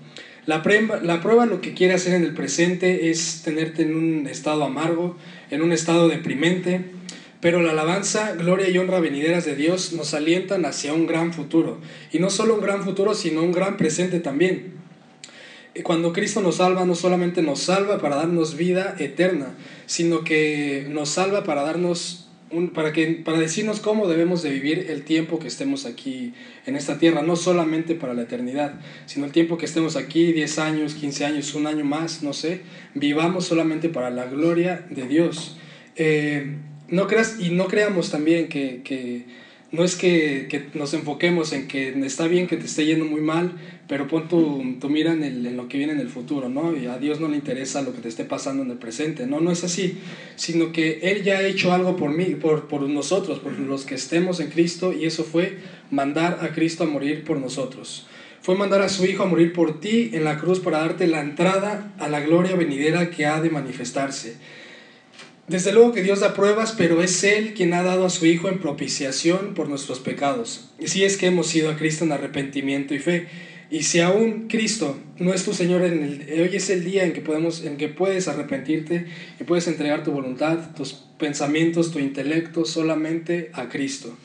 La 0.46 0.62
la 1.02 1.20
prueba 1.20 1.44
lo 1.44 1.60
que 1.60 1.74
quiere 1.74 1.94
hacer 1.94 2.14
en 2.14 2.22
el 2.22 2.34
presente 2.34 3.10
es 3.10 3.42
tenerte 3.44 3.82
en 3.82 3.96
un 3.96 4.28
estado 4.28 4.62
amargo, 4.62 5.16
en 5.50 5.60
un 5.60 5.72
estado 5.72 6.06
deprimente, 6.06 6.82
pero 7.40 7.62
la 7.62 7.72
alabanza, 7.72 8.36
gloria 8.36 8.68
y 8.68 8.78
honra 8.78 9.00
venideras 9.00 9.44
de 9.44 9.56
Dios 9.56 9.92
nos 9.92 10.14
alientan 10.14 10.64
hacia 10.66 10.92
un 10.92 11.08
gran 11.08 11.32
futuro. 11.32 11.80
Y 12.12 12.20
no 12.20 12.30
solo 12.30 12.54
un 12.54 12.60
gran 12.60 12.84
futuro, 12.84 13.14
sino 13.14 13.42
un 13.42 13.50
gran 13.50 13.76
presente 13.76 14.20
también. 14.20 14.75
Cuando 15.82 16.12
Cristo 16.12 16.40
nos 16.40 16.56
salva, 16.56 16.84
no 16.84 16.94
solamente 16.94 17.42
nos 17.42 17.60
salva 17.60 17.98
para 17.98 18.16
darnos 18.16 18.56
vida 18.56 18.96
eterna, 18.98 19.54
sino 19.86 20.24
que 20.24 20.86
nos 20.90 21.10
salva 21.10 21.44
para 21.44 21.62
darnos 21.62 22.26
para, 22.74 22.92
que, 22.92 23.22
para 23.24 23.38
decirnos 23.38 23.80
cómo 23.80 24.06
debemos 24.06 24.42
de 24.42 24.50
vivir 24.50 24.86
el 24.88 25.02
tiempo 25.02 25.38
que 25.38 25.48
estemos 25.48 25.84
aquí 25.84 26.32
en 26.64 26.76
esta 26.76 26.98
tierra, 26.98 27.22
no 27.22 27.34
solamente 27.34 27.94
para 27.94 28.14
la 28.14 28.22
eternidad, 28.22 28.80
sino 29.06 29.26
el 29.26 29.32
tiempo 29.32 29.58
que 29.58 29.66
estemos 29.66 29.96
aquí, 29.96 30.32
10 30.32 30.58
años, 30.60 30.94
15 30.94 31.24
años, 31.24 31.54
un 31.54 31.66
año 31.66 31.84
más, 31.84 32.22
no 32.22 32.32
sé, 32.32 32.60
vivamos 32.94 33.46
solamente 33.46 33.88
para 33.88 34.10
la 34.10 34.26
gloria 34.26 34.86
de 34.90 35.08
Dios. 35.08 35.56
Eh, 35.96 36.56
no 36.88 37.08
creas, 37.08 37.40
y 37.40 37.50
no 37.50 37.66
creamos 37.66 38.10
también 38.10 38.48
que, 38.48 38.82
que 38.84 39.24
no 39.72 39.82
es 39.82 39.96
que, 39.96 40.46
que, 40.48 40.68
nos 40.74 40.94
enfoquemos 40.94 41.52
en 41.52 41.66
que 41.66 41.88
está 42.06 42.28
bien 42.28 42.46
que 42.46 42.56
te 42.56 42.66
esté 42.66 42.86
yendo 42.86 43.04
muy 43.04 43.20
mal, 43.20 43.52
pero 43.88 44.06
pon 44.06 44.28
tu, 44.28 44.88
mira 44.88 45.12
en, 45.12 45.24
el, 45.24 45.46
en, 45.46 45.56
lo 45.56 45.68
que 45.68 45.78
viene 45.78 45.92
en 45.92 46.00
el 46.00 46.08
futuro, 46.08 46.48
¿no? 46.48 46.76
Y 46.76 46.86
a 46.86 46.98
Dios 46.98 47.20
no 47.20 47.28
le 47.28 47.36
interesa 47.36 47.82
lo 47.82 47.92
que 47.92 48.00
te 48.00 48.08
esté 48.08 48.24
pasando 48.24 48.62
en 48.62 48.70
el 48.70 48.78
presente, 48.78 49.26
no, 49.26 49.40
no 49.40 49.50
es 49.50 49.64
así, 49.64 49.98
sino 50.36 50.72
que 50.72 51.00
Él 51.02 51.24
ya 51.24 51.38
ha 51.38 51.42
hecho 51.46 51.72
algo 51.72 51.96
por 51.96 52.10
mí, 52.10 52.36
por, 52.36 52.68
por 52.68 52.82
nosotros, 52.82 53.40
por 53.40 53.58
los 53.58 53.84
que 53.84 53.96
estemos 53.96 54.40
en 54.40 54.50
Cristo, 54.50 54.92
y 54.92 55.04
eso 55.04 55.24
fue 55.24 55.58
mandar 55.90 56.38
a 56.42 56.48
Cristo 56.50 56.84
a 56.84 56.86
morir 56.86 57.24
por 57.24 57.38
nosotros. 57.38 58.06
Fue 58.42 58.54
mandar 58.54 58.80
a 58.82 58.88
su 58.88 59.04
Hijo 59.04 59.24
a 59.24 59.26
morir 59.26 59.52
por 59.52 59.80
ti 59.80 60.10
en 60.12 60.22
la 60.22 60.38
cruz 60.38 60.60
para 60.60 60.78
darte 60.78 61.08
la 61.08 61.20
entrada 61.20 61.92
a 61.98 62.08
la 62.08 62.20
gloria 62.20 62.54
venidera 62.54 63.10
que 63.10 63.26
ha 63.26 63.40
de 63.40 63.50
manifestarse. 63.50 64.36
Desde 65.48 65.72
luego 65.72 65.92
que 65.92 66.02
Dios 66.02 66.20
da 66.20 66.34
pruebas, 66.34 66.74
pero 66.76 67.02
es 67.02 67.22
Él 67.22 67.54
quien 67.54 67.72
ha 67.72 67.84
dado 67.84 68.04
a 68.04 68.10
su 68.10 68.26
Hijo 68.26 68.48
en 68.48 68.58
propiciación 68.58 69.54
por 69.54 69.68
nuestros 69.68 70.00
pecados. 70.00 70.70
Si 70.84 71.04
es 71.04 71.16
que 71.16 71.26
hemos 71.26 71.54
ido 71.54 71.70
a 71.70 71.76
Cristo 71.76 72.04
en 72.04 72.12
arrepentimiento 72.12 72.94
y 72.94 72.98
fe. 72.98 73.28
Y 73.70 73.82
si 73.82 74.00
aún 74.00 74.46
Cristo 74.48 74.96
no 75.18 75.32
es 75.32 75.44
tu 75.44 75.52
Señor, 75.52 75.82
en 75.82 76.02
el, 76.02 76.40
hoy 76.40 76.54
es 76.54 76.70
el 76.70 76.84
día 76.84 77.04
en 77.04 77.12
que, 77.12 77.20
podemos, 77.20 77.64
en 77.64 77.76
que 77.76 77.88
puedes 77.88 78.28
arrepentirte 78.28 79.06
y 79.40 79.44
puedes 79.44 79.66
entregar 79.68 80.02
tu 80.04 80.12
voluntad, 80.12 80.74
tus 80.74 80.92
pensamientos, 81.18 81.92
tu 81.92 81.98
intelecto 81.98 82.64
solamente 82.64 83.50
a 83.52 83.68
Cristo. 83.68 84.16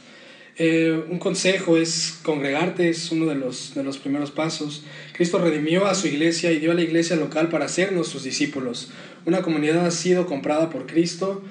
Eh, 0.58 1.04
un 1.10 1.18
consejo 1.18 1.78
es 1.78 2.20
congregarte, 2.24 2.90
es 2.90 3.12
uno 3.12 3.26
de 3.26 3.36
los, 3.36 3.74
de 3.74 3.84
los 3.84 3.98
primeros 3.98 4.32
pasos. 4.32 4.84
Cristo 5.14 5.40
redimió 5.40 5.86
a 5.86 5.96
su 5.96 6.08
iglesia 6.08 6.52
y 6.52 6.60
dio 6.60 6.72
a 6.72 6.76
la 6.76 6.82
iglesia 6.82 7.16
local 7.16 7.50
para 7.50 7.66
hacernos 7.66 8.08
sus 8.08 8.24
discípulos. 8.24 8.92
Una 9.26 9.42
comunidad 9.42 9.86
ha 9.86 9.92
sido 9.92 10.26
comprada 10.26 10.70
por 10.70 10.88
Cristo 10.88 11.44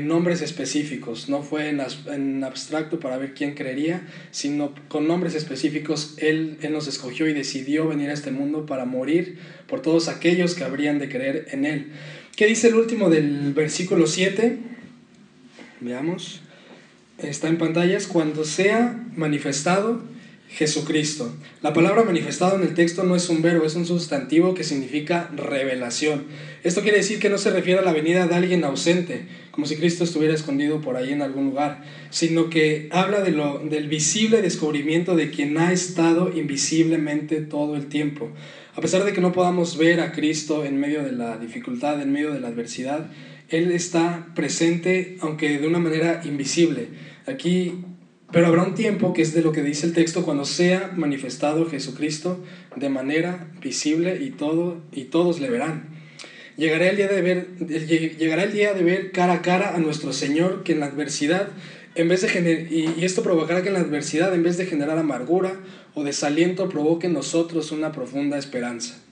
nombres 0.00 0.42
específicos, 0.42 1.28
no 1.28 1.42
fue 1.42 1.68
en, 1.68 2.44
abstracto 2.44 3.00
para 3.00 3.16
ver 3.16 3.34
quién 3.34 3.54
creería, 3.54 4.06
sino 4.30 4.72
con 4.88 5.08
nombres 5.08 5.34
específicos 5.34 6.14
él, 6.18 6.58
él 6.62 6.72
nos 6.72 6.86
escogió 6.86 7.26
y 7.26 7.32
decidió 7.32 7.88
venir 7.88 8.10
a 8.10 8.12
este 8.12 8.30
mundo 8.30 8.66
para 8.66 8.84
morir 8.84 9.38
por 9.66 9.82
todos 9.82 10.08
aquellos 10.08 10.54
que 10.54 10.64
habrían 10.64 10.98
de 10.98 11.08
creer 11.08 11.48
en 11.50 11.64
Él. 11.64 11.92
¿Qué 12.36 12.46
dice 12.46 12.68
el 12.68 12.76
último 12.76 13.10
del 13.10 13.52
versículo 13.54 14.06
7? 14.06 14.58
Veamos. 15.80 16.42
Está 17.18 17.48
en 17.48 17.58
pantallas. 17.58 18.06
Cuando 18.06 18.44
sea 18.44 19.04
manifestado 19.14 20.02
Jesucristo. 20.48 21.34
La 21.60 21.72
palabra 21.72 22.04
manifestado 22.04 22.56
en 22.56 22.62
el 22.62 22.74
texto 22.74 23.02
no 23.02 23.16
es 23.16 23.28
un 23.28 23.42
verbo, 23.42 23.66
es 23.66 23.74
un 23.74 23.84
sustantivo 23.84 24.54
que 24.54 24.64
significa 24.64 25.30
revelación. 25.34 26.24
Esto 26.62 26.82
quiere 26.82 26.98
decir 26.98 27.18
que 27.18 27.28
no 27.28 27.36
se 27.36 27.50
refiere 27.50 27.80
a 27.80 27.84
la 27.84 27.92
venida 27.92 28.26
de 28.26 28.34
alguien 28.34 28.64
ausente, 28.64 29.26
como 29.50 29.66
si 29.66 29.76
Cristo 29.76 30.04
estuviera 30.04 30.34
escondido 30.34 30.80
por 30.80 30.96
ahí 30.96 31.12
en 31.12 31.22
algún 31.22 31.46
lugar, 31.46 31.84
sino 32.10 32.48
que 32.48 32.88
habla 32.92 33.20
de 33.20 33.32
lo, 33.32 33.58
del 33.58 33.88
visible 33.88 34.40
descubrimiento 34.40 35.16
de 35.16 35.30
quien 35.30 35.58
ha 35.58 35.72
estado 35.72 36.32
invisiblemente 36.34 37.40
todo 37.40 37.76
el 37.76 37.86
tiempo. 37.86 38.30
A 38.76 38.80
pesar 38.80 39.04
de 39.04 39.12
que 39.12 39.20
no 39.20 39.32
podamos 39.32 39.76
ver 39.78 40.00
a 40.00 40.12
Cristo 40.12 40.64
en 40.64 40.78
medio 40.78 41.02
de 41.02 41.12
la 41.12 41.38
dificultad, 41.38 42.00
en 42.00 42.12
medio 42.12 42.32
de 42.32 42.40
la 42.40 42.48
adversidad, 42.48 43.10
Él 43.48 43.70
está 43.70 44.28
presente, 44.34 45.18
aunque 45.20 45.58
de 45.58 45.66
una 45.66 45.78
manera 45.78 46.22
invisible. 46.24 46.88
Aquí 47.26 47.84
pero 48.32 48.48
habrá 48.48 48.64
un 48.64 48.74
tiempo, 48.74 49.12
que 49.12 49.22
es 49.22 49.34
de 49.34 49.42
lo 49.42 49.52
que 49.52 49.62
dice 49.62 49.86
el 49.86 49.92
texto, 49.92 50.24
cuando 50.24 50.44
sea 50.44 50.92
manifestado 50.96 51.66
Jesucristo 51.66 52.42
de 52.74 52.88
manera 52.88 53.50
visible 53.62 54.18
y, 54.20 54.30
todo, 54.30 54.82
y 54.92 55.04
todos 55.04 55.40
le 55.40 55.48
verán. 55.48 55.88
Llegará 56.56 56.88
el, 56.88 56.96
día 56.96 57.08
de 57.08 57.22
ver, 57.22 57.56
llegará 58.18 58.44
el 58.44 58.52
día 58.52 58.74
de 58.74 58.82
ver 58.82 59.12
cara 59.12 59.34
a 59.34 59.42
cara 59.42 59.76
a 59.76 59.78
nuestro 59.78 60.12
Señor 60.12 60.64
que 60.64 60.74
la 60.74 60.86
adversidad, 60.86 61.48
en 61.94 62.08
vez 62.08 62.22
de 62.22 62.68
y, 62.70 63.04
esto 63.04 63.22
provocará 63.22 63.62
que 63.62 63.68
en 63.68 63.74
la 63.74 63.80
adversidad, 63.80 64.34
en 64.34 64.42
vez 64.42 64.56
de 64.56 64.66
generar 64.66 64.98
amargura 64.98 65.60
o 65.94 66.02
desaliento, 66.02 66.68
provoque 66.68 67.06
en 67.06 67.12
nosotros 67.12 67.72
una 67.72 67.92
profunda 67.92 68.38
esperanza. 68.38 69.02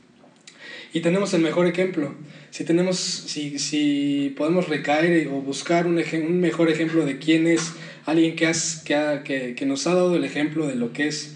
Y 0.95 1.01
tenemos 1.01 1.35
el 1.35 1.43
mejor 1.43 1.67
ejemplo. 1.67 2.15
Si, 2.53 2.65
tenemos, 2.65 2.97
si, 2.97 3.59
si 3.59 4.33
podemos 4.37 4.69
recaer 4.69 5.27
o 5.27 5.43
buscar 5.43 5.89
un, 5.89 5.99
un 5.99 6.41
mejor 6.41 6.71
ejemplo 6.71 7.05
de 7.05 7.19
quién 7.19 7.49
es 7.49 7.73
alguien 8.07 8.37
que, 8.37 8.47
has, 8.47 8.81
que, 8.85 9.55
que, 9.57 9.67
nos 9.67 9.89
ha 9.89 9.95
dado 9.95 10.15
el 10.15 10.23
ejemplo 10.23 10.69
de 10.69 10.77
lo 10.77 10.93
que 10.93 11.09
es 11.09 11.35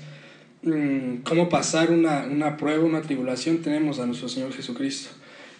mm, 0.62 1.22
cómo 1.24 1.48
pasar 1.48 1.90
una, 1.90 2.22
una, 2.30 2.56
prueba, 2.56 2.84
una 2.84 3.02
tribulación, 3.02 3.58
tenemos 3.58 3.98
a 3.98 4.06
nuestro 4.06 4.28
Señor 4.28 4.52
Jesucristo. 4.52 5.10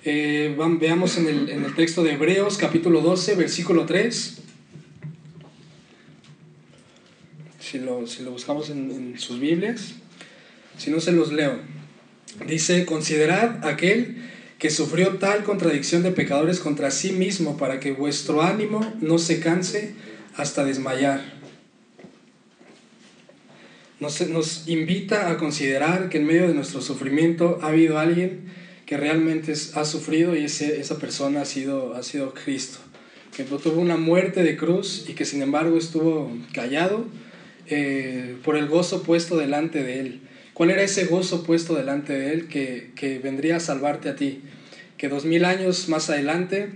Eh, 0.05 0.55
veamos 0.79 1.19
en 1.19 1.27
el, 1.27 1.51
en 1.51 1.65
el, 1.65 1.75
texto 1.75 2.05
de 2.05 2.13
Hebreos 2.13 2.57
capítulo 2.57 3.01
12, 3.01 3.35
versículo 3.35 3.85
3. 3.85 4.39
Si 7.59 7.81
lo, 7.81 8.07
si 8.07 8.23
lo 8.23 8.31
buscamos 8.31 8.71
en 8.71 9.19
sus 9.19 9.41
Biblias, 9.41 9.95
si 10.77 10.93
no 10.93 11.01
se 11.01 11.11
los 11.11 11.33
leo. 11.33 11.78
Dice, 12.47 12.85
considerad 12.85 13.65
aquel 13.67 14.17
que 14.59 14.71
sufrió 14.71 15.19
tal 15.19 15.45
contradicción 15.45 16.03
de 16.03 16.11
pecadores 16.11 16.61
contra 16.61 16.91
sí 16.91 17.13
mismo 17.13 17.57
para 17.57 17.81
que 17.81 17.93
vuestro 17.93 18.43
ánimo 18.43 18.81
no 19.01 19.19
se 19.19 19.41
canse 19.41 19.95
hasta 20.37 20.65
desmayar. 20.65 21.39
Nos, 24.01 24.21
nos, 24.29 24.69
invita 24.69 25.31
a 25.31 25.39
considerar 25.39 26.09
que 26.09 26.19
en 26.19 26.27
medio 26.27 26.47
de 26.47 26.55
nuestro 26.55 26.81
sufrimiento 26.81 27.59
ha 27.63 27.69
habido 27.69 27.99
alguien 27.99 28.53
que 28.87 28.97
realmente 28.97 29.53
ha 29.75 29.85
sufrido 29.85 30.37
y 30.37 30.45
ese, 30.45 30.81
esa 30.81 30.99
persona 30.99 31.43
ha 31.43 31.45
sido, 31.45 31.95
ha 31.95 32.03
sido 32.03 32.33
Cristo, 32.33 32.79
que 33.37 33.45
tuvo 33.45 33.81
una 33.81 33.97
muerte 33.97 34.43
de 34.43 34.57
cruz 34.57 35.05
y 35.09 35.15
que 35.15 35.25
sin 35.25 35.43
embargo 35.43 35.77
estuvo 35.77 36.33
callado 36.55 37.07
eh, 37.67 38.37
por 38.45 38.57
el 38.57 38.67
gozo 38.67 39.03
puesto 39.03 39.37
delante 39.37 39.83
de 39.83 40.01
él. 40.01 40.21
¿Cuál 40.59 40.71
era 40.73 40.83
ese 40.83 41.07
gozo 41.07 41.45
puesto 41.45 41.75
delante 41.75 42.13
de 42.13 42.35
él 42.35 42.49
que, 42.49 42.91
que 42.95 43.19
vendría 43.19 43.57
a 43.57 43.61
salvarte 43.61 44.11
a 44.11 44.17
ti? 44.17 44.43
Que 44.99 45.09
dos 45.09 45.25
mil 45.25 45.47
años 45.47 45.89
más 45.89 46.11
adelante 46.11 46.69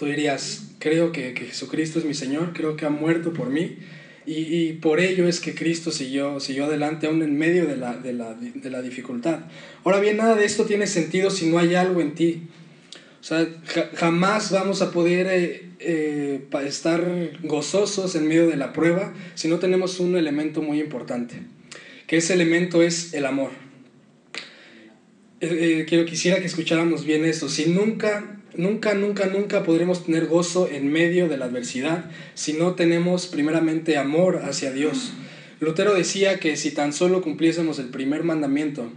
tú 0.00 0.06
dirías, 0.06 0.70
creo 0.78 1.12
que, 1.12 1.34
Jesucristo 1.36 1.98
es 1.98 2.06
mi 2.06 2.14
Señor, 2.14 2.54
creo 2.54 2.74
que 2.74 2.86
ha 2.86 2.90
muerto 2.90 3.34
por 3.34 3.50
mí. 3.50 3.76
Y, 4.26 4.74
por 4.74 5.00
ello 5.00 5.26
es 5.26 5.40
que 5.40 5.54
Cristo 5.54 5.90
siguió, 5.90 6.40
siguió 6.40 6.66
adelante 6.66 7.06
aún 7.06 7.22
en 7.22 7.36
medio 7.36 7.66
de 7.66 7.76
la, 7.76 7.96
de, 7.96 8.12
la, 8.12 8.82
dificultad. 8.82 9.40
Ahora 9.84 9.98
bien, 9.98 10.18
nada 10.18 10.36
de 10.36 10.44
esto 10.44 10.64
tiene 10.64 10.86
sentido 10.86 11.30
si 11.30 11.46
no 11.46 11.58
hay 11.58 11.74
algo 11.74 12.00
en 12.00 12.14
ti. 12.14 12.42
O 13.20 13.24
sea, 13.24 13.46
jamás 13.94 14.52
vamos 14.52 14.82
a 14.82 14.92
poder 14.92 15.26
eh, 15.28 15.70
eh, 15.80 16.40
estar 16.64 17.04
gozosos 17.42 18.14
en 18.14 18.28
medio 18.28 18.46
de 18.46 18.56
la 18.56 18.72
prueba 18.72 19.12
si 19.34 19.48
no 19.48 19.58
tenemos 19.58 20.00
un 20.00 20.16
elemento 20.16 20.62
muy 20.62 20.80
importante, 20.80 21.42
que 22.10 22.16
ese 22.16 22.34
elemento 22.34 22.82
es 22.82 23.14
el 23.14 23.24
amor. 23.24 23.52
Eh, 25.40 25.86
quiero, 25.88 26.04
quisiera 26.06 26.40
que 26.40 26.46
escucháramos 26.46 27.04
bien 27.04 27.24
eso. 27.24 27.48
Si 27.48 27.66
nunca 27.66 28.36
Nunca, 28.56 28.94
nunca, 28.94 29.26
nunca 29.26 29.62
podremos 29.62 30.04
tener 30.04 30.26
gozo 30.26 30.68
en 30.68 30.90
medio 30.90 31.28
de 31.28 31.36
la 31.36 31.44
adversidad 31.44 32.10
si 32.34 32.52
no 32.52 32.74
tenemos 32.74 33.28
primeramente 33.28 33.96
amor 33.96 34.40
hacia 34.42 34.72
Dios. 34.72 35.12
Lutero 35.60 35.94
decía 35.94 36.40
que 36.40 36.56
si 36.56 36.72
tan 36.72 36.92
solo 36.92 37.22
cumpliésemos 37.22 37.78
el 37.78 37.90
primer 37.90 38.24
mandamiento, 38.24 38.90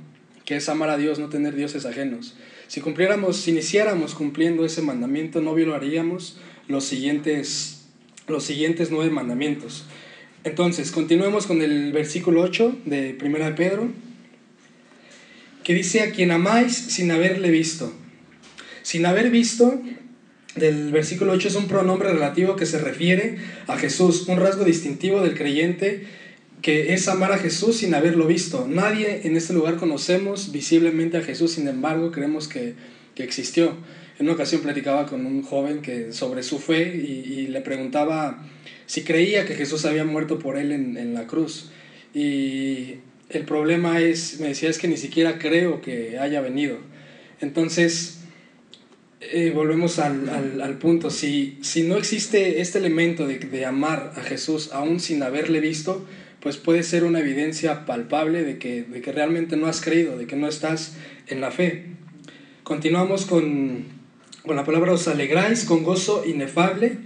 que 0.43 0.55
es 0.55 0.67
amar 0.69 0.89
a 0.89 0.97
Dios, 0.97 1.19
no 1.19 1.29
tener 1.29 1.55
dioses 1.55 1.85
ajenos, 1.85 2.35
si 2.65 2.81
cumpliéramos, 2.81 3.37
si 3.37 3.51
iniciáramos 3.51 4.15
cumpliendo 4.15 4.65
ese 4.65 4.81
mandamiento, 4.81 5.39
no 5.39 5.53
violaríamos 5.53 6.39
los 6.67 6.83
siguientes, 6.83 7.85
los 8.27 8.43
siguientes 8.43 8.89
nueve 8.89 9.11
mandamientos. 9.11 9.85
Entonces, 10.43 10.91
continuemos 10.91 11.47
con 11.47 11.61
el 11.61 11.91
versículo 11.91 12.41
8 12.41 12.79
de 12.85 13.17
1 13.23 13.37
de 13.39 13.51
Pedro, 13.51 13.89
que 15.63 15.73
dice, 15.73 16.01
a 16.01 16.11
quien 16.11 16.31
amáis 16.31 16.75
sin 16.75 17.11
haberle 17.11 17.49
visto 17.49 17.93
sin 18.83 19.05
haber 19.05 19.31
visto, 19.31 19.81
del 20.55 20.91
versículo 20.91 21.31
8 21.31 21.47
es 21.47 21.55
un 21.55 21.67
pronombre 21.67 22.11
relativo 22.11 22.55
que 22.55 22.67
se 22.67 22.77
refiere 22.77 23.37
a 23.65 23.77
Jesús, 23.77 24.27
un 24.27 24.37
rasgo 24.37 24.65
distintivo 24.65 25.21
del 25.21 25.35
creyente 25.35 26.05
que 26.61 26.93
es 26.93 27.07
amar 27.07 27.31
a 27.31 27.39
Jesús 27.39 27.77
sin 27.77 27.95
haberlo 27.95 28.27
visto. 28.27 28.67
Nadie 28.69 29.21
en 29.23 29.35
este 29.35 29.51
lugar 29.51 29.77
conocemos 29.77 30.51
visiblemente 30.51 31.17
a 31.17 31.21
Jesús, 31.21 31.53
sin 31.53 31.67
embargo 31.67 32.11
creemos 32.11 32.47
que, 32.47 32.75
existió. 33.15 33.75
En 34.19 34.25
una 34.25 34.33
ocasión 34.33 34.61
platicaba 34.61 35.05
con 35.05 35.25
un 35.25 35.41
joven 35.41 35.81
que, 35.81 36.11
sobre 36.11 36.43
su 36.43 36.59
fe 36.59 36.95
y, 36.95 37.47
le 37.47 37.61
preguntaba 37.61 38.45
si 38.85 39.03
creía 39.03 39.45
que 39.45 39.55
Jesús 39.55 39.85
había 39.85 40.05
muerto 40.05 40.39
por 40.39 40.57
él 40.57 40.71
en, 40.71 40.97
en 40.97 41.13
la 41.13 41.27
cruz. 41.27 41.71
Y 42.13 42.95
el 43.29 43.45
problema 43.45 43.99
es, 43.99 44.39
me 44.39 44.49
decía, 44.49 44.69
es 44.69 44.77
que 44.77 44.87
ni 44.87 44.97
siquiera 44.97 45.39
creo 45.39 45.81
que 45.81 46.19
haya 46.19 46.41
venido. 46.41 46.77
Entonces, 47.41 48.23
eh, 49.31 49.51
volvemos 49.53 49.99
al, 49.99 50.29
al, 50.29 50.61
al, 50.61 50.77
punto, 50.77 51.09
si, 51.09 51.57
si 51.61 51.83
no 51.83 51.97
existe 51.97 52.61
este 52.61 52.79
elemento 52.79 53.25
de, 53.25 53.39
de, 53.39 53.65
amar 53.65 54.13
a 54.15 54.21
Jesús 54.21 54.71
aún 54.73 54.99
sin 54.99 55.23
haberle 55.23 55.59
visto, 55.59 56.05
pues 56.39 56.57
puede 56.57 56.83
ser 56.83 57.05
una 57.05 57.19
evidencia 57.19 57.85
palpable 57.85 58.43
de 58.43 58.57
que, 58.57 58.83
de 58.83 59.01
que 59.01 59.11
realmente 59.13 59.55
no 59.55 59.67
has 59.67 59.81
creído, 59.81 60.17
de 60.17 60.27
que 60.27 60.35
no 60.35 60.47
estás 60.47 60.97
en 61.27 61.39
la 61.39 61.51
fe. 61.51 61.85
Continuamos 62.63 63.25
con, 63.25 63.85
con 64.45 64.57
la 64.57 64.65
palabra 64.65 64.91
os 64.91 65.07
alegráis 65.07 65.63
con 65.63 65.83
gozo 65.83 66.23
inefable. 66.25 66.97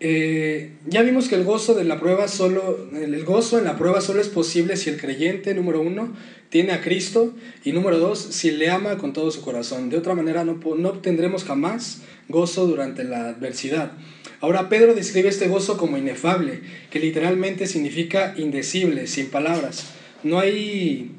Eh, 0.00 0.74
ya 0.86 1.02
vimos 1.02 1.28
que 1.28 1.34
el 1.34 1.42
gozo 1.42 1.74
de 1.74 1.84
la 1.84 1.98
prueba 1.98 2.28
solo, 2.28 2.88
el 2.94 3.24
gozo 3.24 3.58
en 3.58 3.64
la 3.64 3.76
prueba 3.76 4.00
solo 4.00 4.20
es 4.20 4.28
posible 4.28 4.76
si 4.76 4.90
el 4.90 5.00
creyente, 5.00 5.54
número 5.54 5.80
uno, 5.80 6.14
tiene 6.50 6.72
a 6.72 6.80
Cristo 6.80 7.34
y 7.64 7.72
número 7.72 7.98
dos, 7.98 8.18
si 8.18 8.50
le 8.50 8.70
ama 8.70 8.98
con 8.98 9.12
todo 9.12 9.30
su 9.30 9.40
corazón. 9.40 9.88
De 9.88 9.96
otra 9.96 10.14
manera 10.14 10.44
no, 10.44 10.60
no 10.76 10.88
obtendremos 10.90 11.44
jamás 11.44 12.02
gozo 12.28 12.66
durante 12.66 13.02
la 13.02 13.30
adversidad. 13.30 13.92
Ahora 14.40 14.68
Pedro 14.68 14.94
describe 14.94 15.30
este 15.30 15.48
gozo 15.48 15.78
como 15.78 15.96
inefable, 15.96 16.60
que 16.90 17.00
literalmente 17.00 17.66
significa 17.66 18.34
indecible, 18.36 19.06
sin 19.06 19.30
palabras. 19.30 19.86
No 20.22 20.38
hay, 20.38 21.12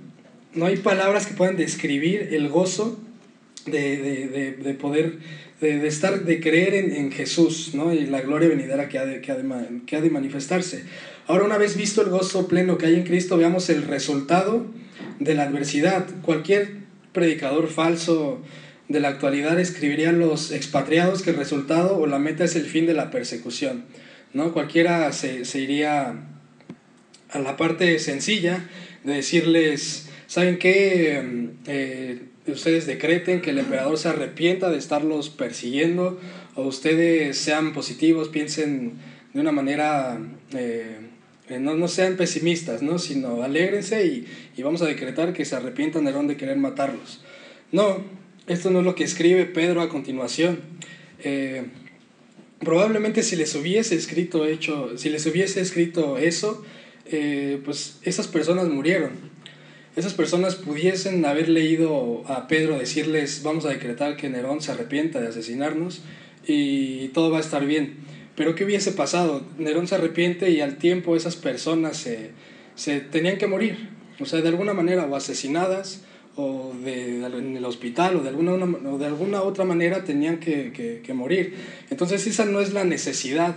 no 0.53 0.67
hay 0.67 0.77
palabras 0.77 1.25
que 1.25 1.33
puedan 1.33 1.57
describir 1.57 2.29
el 2.31 2.49
gozo 2.49 2.99
de, 3.71 3.97
de, 3.97 4.51
de, 4.53 4.73
poder, 4.73 5.19
de, 5.61 5.87
estar, 5.87 6.23
de 6.23 6.39
creer 6.39 6.73
en, 6.75 6.93
en, 6.93 7.11
Jesús, 7.11 7.71
¿no? 7.73 7.93
Y 7.93 8.05
la 8.05 8.21
gloria 8.21 8.49
venidera 8.49 8.89
que 8.89 8.97
ha, 8.97 9.05
de, 9.05 9.21
que, 9.21 9.31
ha 9.31 9.37
que 9.85 9.95
ha 9.95 10.01
de 10.01 10.09
manifestarse. 10.09 10.83
Ahora, 11.27 11.45
una 11.45 11.57
vez 11.57 11.77
visto 11.77 12.01
el 12.01 12.09
gozo 12.09 12.47
pleno 12.47 12.77
que 12.77 12.87
hay 12.87 12.95
en 12.95 13.03
Cristo, 13.03 13.37
veamos 13.37 13.69
el 13.69 13.83
resultado 13.83 14.65
de 15.19 15.33
la 15.35 15.43
adversidad. 15.43 16.07
Cualquier 16.23 16.79
predicador 17.13 17.67
falso 17.67 18.41
de 18.87 18.99
la 18.99 19.09
actualidad 19.09 19.59
escribiría 19.59 20.11
los 20.11 20.51
expatriados 20.51 21.21
que 21.21 21.29
el 21.29 21.35
resultado 21.35 21.97
o 21.97 22.07
la 22.07 22.19
meta 22.19 22.43
es 22.43 22.55
el 22.55 22.65
fin 22.65 22.87
de 22.87 22.93
la 22.93 23.11
persecución. 23.11 23.85
¿no? 24.33 24.51
Cualquiera 24.53 25.11
se, 25.11 25.43
iría 25.59 26.15
a 27.29 27.39
la 27.39 27.57
parte 27.57 27.99
sencilla 27.99 28.67
de 29.03 29.13
decirles, 29.13 30.09
¿saben 30.27 30.57
qué? 30.57 31.23
Eh, 31.67 32.19
ustedes 32.51 32.85
decreten 32.85 33.41
que 33.41 33.51
el 33.51 33.59
emperador 33.59 33.97
se 33.97 34.09
arrepienta 34.09 34.69
de 34.69 34.77
estarlos 34.77 35.29
persiguiendo 35.29 36.19
o 36.55 36.63
ustedes 36.63 37.37
sean 37.37 37.73
positivos, 37.73 38.29
piensen 38.29 38.93
de 39.33 39.39
una 39.39 39.51
manera, 39.51 40.19
eh, 40.53 40.97
no, 41.59 41.75
no, 41.75 41.87
sean 41.87 42.17
pesimistas, 42.17 42.81
¿no? 42.81 42.99
sino 42.99 43.43
alégrense 43.43 44.05
y, 44.05 44.25
y, 44.57 44.61
vamos 44.63 44.81
a 44.81 44.85
decretar 44.85 45.33
que 45.33 45.45
se 45.45 45.55
arrepientan 45.55 46.03
Nerón 46.03 46.27
de 46.27 46.37
querer 46.37 46.57
matarlos. 46.57 47.21
No, 47.71 48.03
esto 48.47 48.71
no 48.71 48.79
es 48.79 48.85
lo 48.85 48.95
que 48.95 49.03
escribe 49.03 49.45
Pedro 49.45 49.81
a 49.81 49.89
continuación. 49.89 50.59
Eh, 51.23 51.65
probablemente 52.59 53.23
si 53.23 53.35
les 53.35 53.53
hubiese 53.55 53.95
escrito, 53.95 54.45
hecho, 54.45 54.97
si 54.97 55.09
les 55.09 55.25
hubiese 55.25 55.61
escrito 55.61 56.17
eso, 56.17 56.63
eh, 57.05 57.61
pues 57.63 57.99
esas 58.03 58.27
personas 58.27 58.67
murieron. 58.67 59.11
Esas 59.95 60.13
personas 60.13 60.55
pudiesen 60.55 61.25
haber 61.25 61.49
leído 61.49 62.23
a 62.27 62.47
Pedro 62.47 62.77
decirles, 62.77 63.41
vamos 63.43 63.65
a 63.65 63.69
decretar 63.69 64.15
que 64.17 64.29
Nerón 64.29 64.61
se 64.61 64.71
arrepienta 64.71 65.19
de 65.19 65.27
asesinarnos 65.27 66.01
y 66.45 67.09
todo 67.09 67.31
va 67.31 67.37
a 67.37 67.41
estar 67.41 67.65
bien. 67.65 67.95
Pero 68.35 68.55
¿qué 68.55 68.63
hubiese 68.63 68.91
pasado? 68.91 69.43
Nerón 69.57 69.87
se 69.87 69.95
arrepiente 69.95 70.51
y 70.51 70.61
al 70.61 70.77
tiempo 70.77 71.15
esas 71.15 71.35
personas 71.35 71.97
se, 71.97 72.31
se 72.75 73.01
tenían 73.01 73.37
que 73.37 73.47
morir. 73.47 73.89
O 74.19 74.25
sea, 74.25 74.41
de 74.41 74.47
alguna 74.47 74.73
manera, 74.73 75.05
o 75.05 75.15
asesinadas, 75.15 76.03
o 76.35 76.73
de, 76.83 77.25
en 77.25 77.57
el 77.57 77.65
hospital, 77.65 78.15
o 78.15 78.23
de 78.23 78.29
alguna, 78.29 78.53
o 78.53 78.97
de 78.97 79.05
alguna 79.05 79.41
otra 79.41 79.65
manera 79.65 80.03
tenían 80.05 80.37
que, 80.37 80.71
que, 80.71 81.01
que, 81.03 81.13
morir. 81.13 81.55
Entonces 81.89 82.25
esa 82.27 82.45
no 82.45 82.61
es 82.61 82.71
la 82.71 82.85
necesidad 82.85 83.55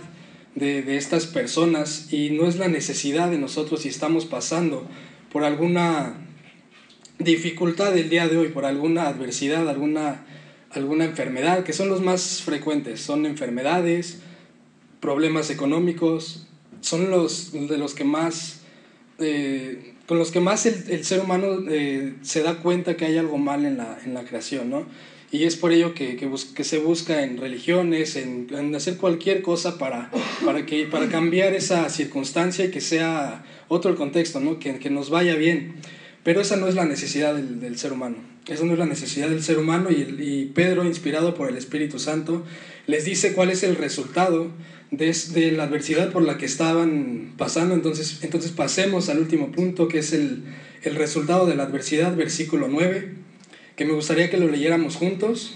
de, 0.55 0.81
de 0.81 0.97
estas 0.97 1.27
personas 1.27 2.11
y 2.11 2.31
no 2.31 2.47
es 2.47 2.57
la 2.57 2.67
necesidad 2.67 3.29
de 3.29 3.37
nosotros 3.37 3.83
si 3.83 3.89
estamos 3.89 4.25
pasando 4.25 4.85
por 5.31 5.43
alguna 5.43 6.22
dificultad 7.19 7.93
del 7.93 8.09
día 8.09 8.27
de 8.27 8.37
hoy, 8.37 8.49
por 8.49 8.65
alguna 8.65 9.07
adversidad, 9.07 9.69
alguna, 9.69 10.25
alguna 10.71 11.05
enfermedad, 11.05 11.63
que 11.63 11.73
son 11.73 11.89
los 11.89 12.01
más 12.01 12.41
frecuentes. 12.41 13.01
Son 13.01 13.25
enfermedades, 13.25 14.19
problemas 14.99 15.49
económicos, 15.49 16.47
son 16.81 17.11
los 17.11 17.51
de 17.53 17.77
los 17.77 17.93
que 17.93 18.03
más, 18.03 18.61
eh, 19.19 19.93
con 20.07 20.19
los 20.19 20.31
que 20.31 20.39
más 20.39 20.65
el, 20.65 20.83
el 20.89 21.05
ser 21.05 21.21
humano 21.21 21.59
eh, 21.69 22.15
se 22.21 22.43
da 22.43 22.55
cuenta 22.59 22.97
que 22.97 23.05
hay 23.05 23.17
algo 23.17 23.37
mal 23.37 23.65
en 23.65 23.77
la, 23.77 23.97
en 24.05 24.13
la 24.13 24.23
creación, 24.23 24.69
¿no? 24.69 24.85
Y 25.33 25.45
es 25.45 25.55
por 25.55 25.71
ello 25.71 25.95
que, 25.95 26.15
que, 26.15 26.29
que 26.53 26.63
se 26.63 26.77
busca 26.77 27.23
en 27.23 27.39
religiones, 27.39 28.17
en, 28.17 28.47
en, 28.51 28.75
hacer 28.75 28.97
cualquier 28.97 29.41
cosa 29.41 29.79
para, 29.79 30.11
para, 30.45 30.63
que, 30.67 30.85
para 30.85 31.09
cambiar 31.09 31.55
esa 31.55 31.89
circunstancia 31.89 32.65
y 32.65 32.69
que 32.69 32.81
sea 32.81 33.43
otro 33.67 33.89
el 33.89 33.97
contexto, 33.97 34.39
¿no? 34.39 34.59
que, 34.59 34.77
que 34.77 34.91
nos 34.91 35.09
vaya 35.09 35.35
bien. 35.35 35.73
Pero 36.23 36.41
esa 36.41 36.55
no 36.55 36.67
es 36.67 36.75
la 36.75 36.85
necesidad 36.85 37.35
del, 37.35 37.59
del 37.59 37.77
ser 37.77 37.93
humano. 37.93 38.17
Esa 38.47 38.65
no 38.65 38.73
es 38.73 38.79
la 38.79 38.85
necesidad 38.85 39.29
del 39.29 39.43
ser 39.43 39.57
humano 39.57 39.89
y, 39.91 40.01
y 40.19 40.51
Pedro, 40.53 40.85
inspirado 40.85 41.33
por 41.33 41.49
el 41.49 41.57
Espíritu 41.57 41.99
Santo, 41.99 42.43
les 42.87 43.05
dice 43.05 43.33
cuál 43.33 43.49
es 43.49 43.63
el 43.63 43.75
resultado 43.75 44.51
de, 44.97 45.51
la 45.51 45.63
adversidad 45.63 46.11
por 46.11 46.23
la 46.23 46.37
que 46.37 46.45
estaban 46.45 47.33
pasando. 47.37 47.73
Entonces, 47.73 48.19
entonces 48.23 48.51
pasemos 48.51 49.09
al 49.09 49.19
último 49.19 49.51
punto, 49.51 49.87
que 49.87 49.99
es 49.99 50.13
el, 50.13 50.43
el 50.83 50.95
resultado 50.95 51.45
de 51.45 51.55
la 51.55 51.63
adversidad, 51.63 52.15
versículo 52.15 52.67
9, 52.67 53.11
que 53.75 53.85
me 53.85 53.93
gustaría 53.93 54.29
que 54.29 54.37
lo 54.37 54.47
leyéramos 54.47 54.95
juntos 54.95 55.55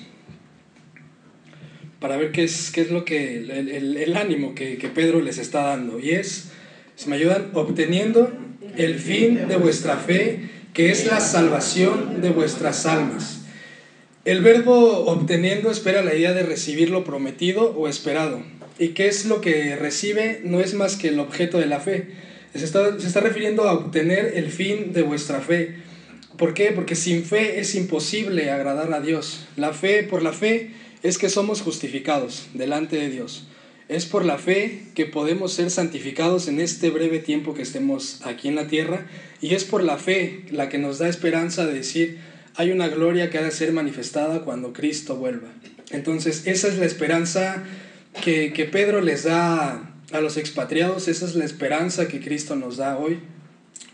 para 1.99 2.17
ver 2.17 2.31
qué 2.31 2.43
es, 2.43 2.71
qué 2.71 2.81
es 2.81 2.91
lo 2.91 3.05
que 3.05 3.37
el, 3.37 3.51
el, 3.51 3.97
el 3.97 4.17
ánimo 4.17 4.53
que, 4.53 4.77
que, 4.77 4.87
Pedro 4.87 5.21
les 5.21 5.37
está 5.37 5.63
dando. 5.63 5.99
Y 5.99 6.11
es, 6.11 6.51
si 6.95 7.09
me 7.09 7.15
ayudan, 7.15 7.49
obteniendo 7.53 8.31
el 8.75 8.99
fin 8.99 9.47
de 9.47 9.57
vuestra 9.57 9.97
fe, 9.97 10.49
que 10.77 10.91
es 10.91 11.07
la 11.07 11.19
salvación 11.19 12.21
de 12.21 12.29
vuestras 12.29 12.85
almas. 12.85 13.39
El 14.25 14.43
verbo 14.43 15.07
obteniendo 15.07 15.71
espera 15.71 16.03
la 16.03 16.13
idea 16.13 16.33
de 16.33 16.43
recibir 16.43 16.91
lo 16.91 17.03
prometido 17.03 17.71
o 17.75 17.87
esperado. 17.87 18.43
¿Y 18.77 18.89
qué 18.89 19.07
es 19.07 19.25
lo 19.25 19.41
que 19.41 19.75
recibe? 19.75 20.39
No 20.43 20.59
es 20.59 20.75
más 20.75 20.95
que 20.95 21.07
el 21.07 21.19
objeto 21.19 21.57
de 21.57 21.65
la 21.65 21.79
fe. 21.79 22.09
Se 22.53 22.63
está, 22.63 22.99
se 22.99 23.07
está 23.07 23.21
refiriendo 23.21 23.67
a 23.67 23.73
obtener 23.73 24.33
el 24.35 24.51
fin 24.51 24.93
de 24.93 25.01
vuestra 25.01 25.41
fe. 25.41 25.77
¿Por 26.37 26.53
qué? 26.53 26.71
Porque 26.71 26.93
sin 26.93 27.23
fe 27.23 27.59
es 27.59 27.73
imposible 27.73 28.51
agradar 28.51 28.93
a 28.93 29.01
Dios. 29.01 29.47
La 29.55 29.73
fe, 29.73 30.03
por 30.03 30.21
la 30.21 30.31
fe, 30.31 30.73
es 31.01 31.17
que 31.17 31.29
somos 31.29 31.63
justificados 31.63 32.49
delante 32.53 32.97
de 32.97 33.09
Dios. 33.09 33.47
Es 33.89 34.05
por 34.05 34.25
la 34.25 34.37
fe 34.37 34.83
que 34.95 35.05
podemos 35.05 35.53
ser 35.53 35.71
santificados 35.71 36.47
en 36.47 36.59
este 36.59 36.89
breve 36.89 37.19
tiempo 37.19 37.53
que 37.53 37.61
estemos 37.61 38.19
aquí 38.25 38.49
en 38.49 38.55
la 38.55 38.67
tierra. 38.67 39.07
Y 39.41 39.55
es 39.55 39.63
por 39.63 39.81
la 39.81 39.97
fe 39.97 40.43
la 40.51 40.67
que 40.67 40.77
nos 40.77 40.99
da 40.99 41.07
esperanza 41.07 41.65
de 41.65 41.73
decir, 41.73 42.17
hay 42.55 42.71
una 42.71 42.89
gloria 42.89 43.29
que 43.29 43.37
ha 43.37 43.43
de 43.43 43.51
ser 43.51 43.71
manifestada 43.71 44.43
cuando 44.43 44.73
Cristo 44.73 45.15
vuelva. 45.15 45.47
Entonces, 45.91 46.47
esa 46.47 46.67
es 46.67 46.77
la 46.77 46.85
esperanza 46.85 47.63
que, 48.23 48.51
que 48.51 48.65
Pedro 48.65 48.99
les 48.99 49.23
da 49.23 49.93
a 50.11 50.21
los 50.21 50.37
expatriados, 50.37 51.07
esa 51.07 51.25
es 51.25 51.35
la 51.35 51.45
esperanza 51.45 52.07
que 52.07 52.19
Cristo 52.19 52.55
nos 52.55 52.77
da 52.77 52.97
hoy. 52.97 53.19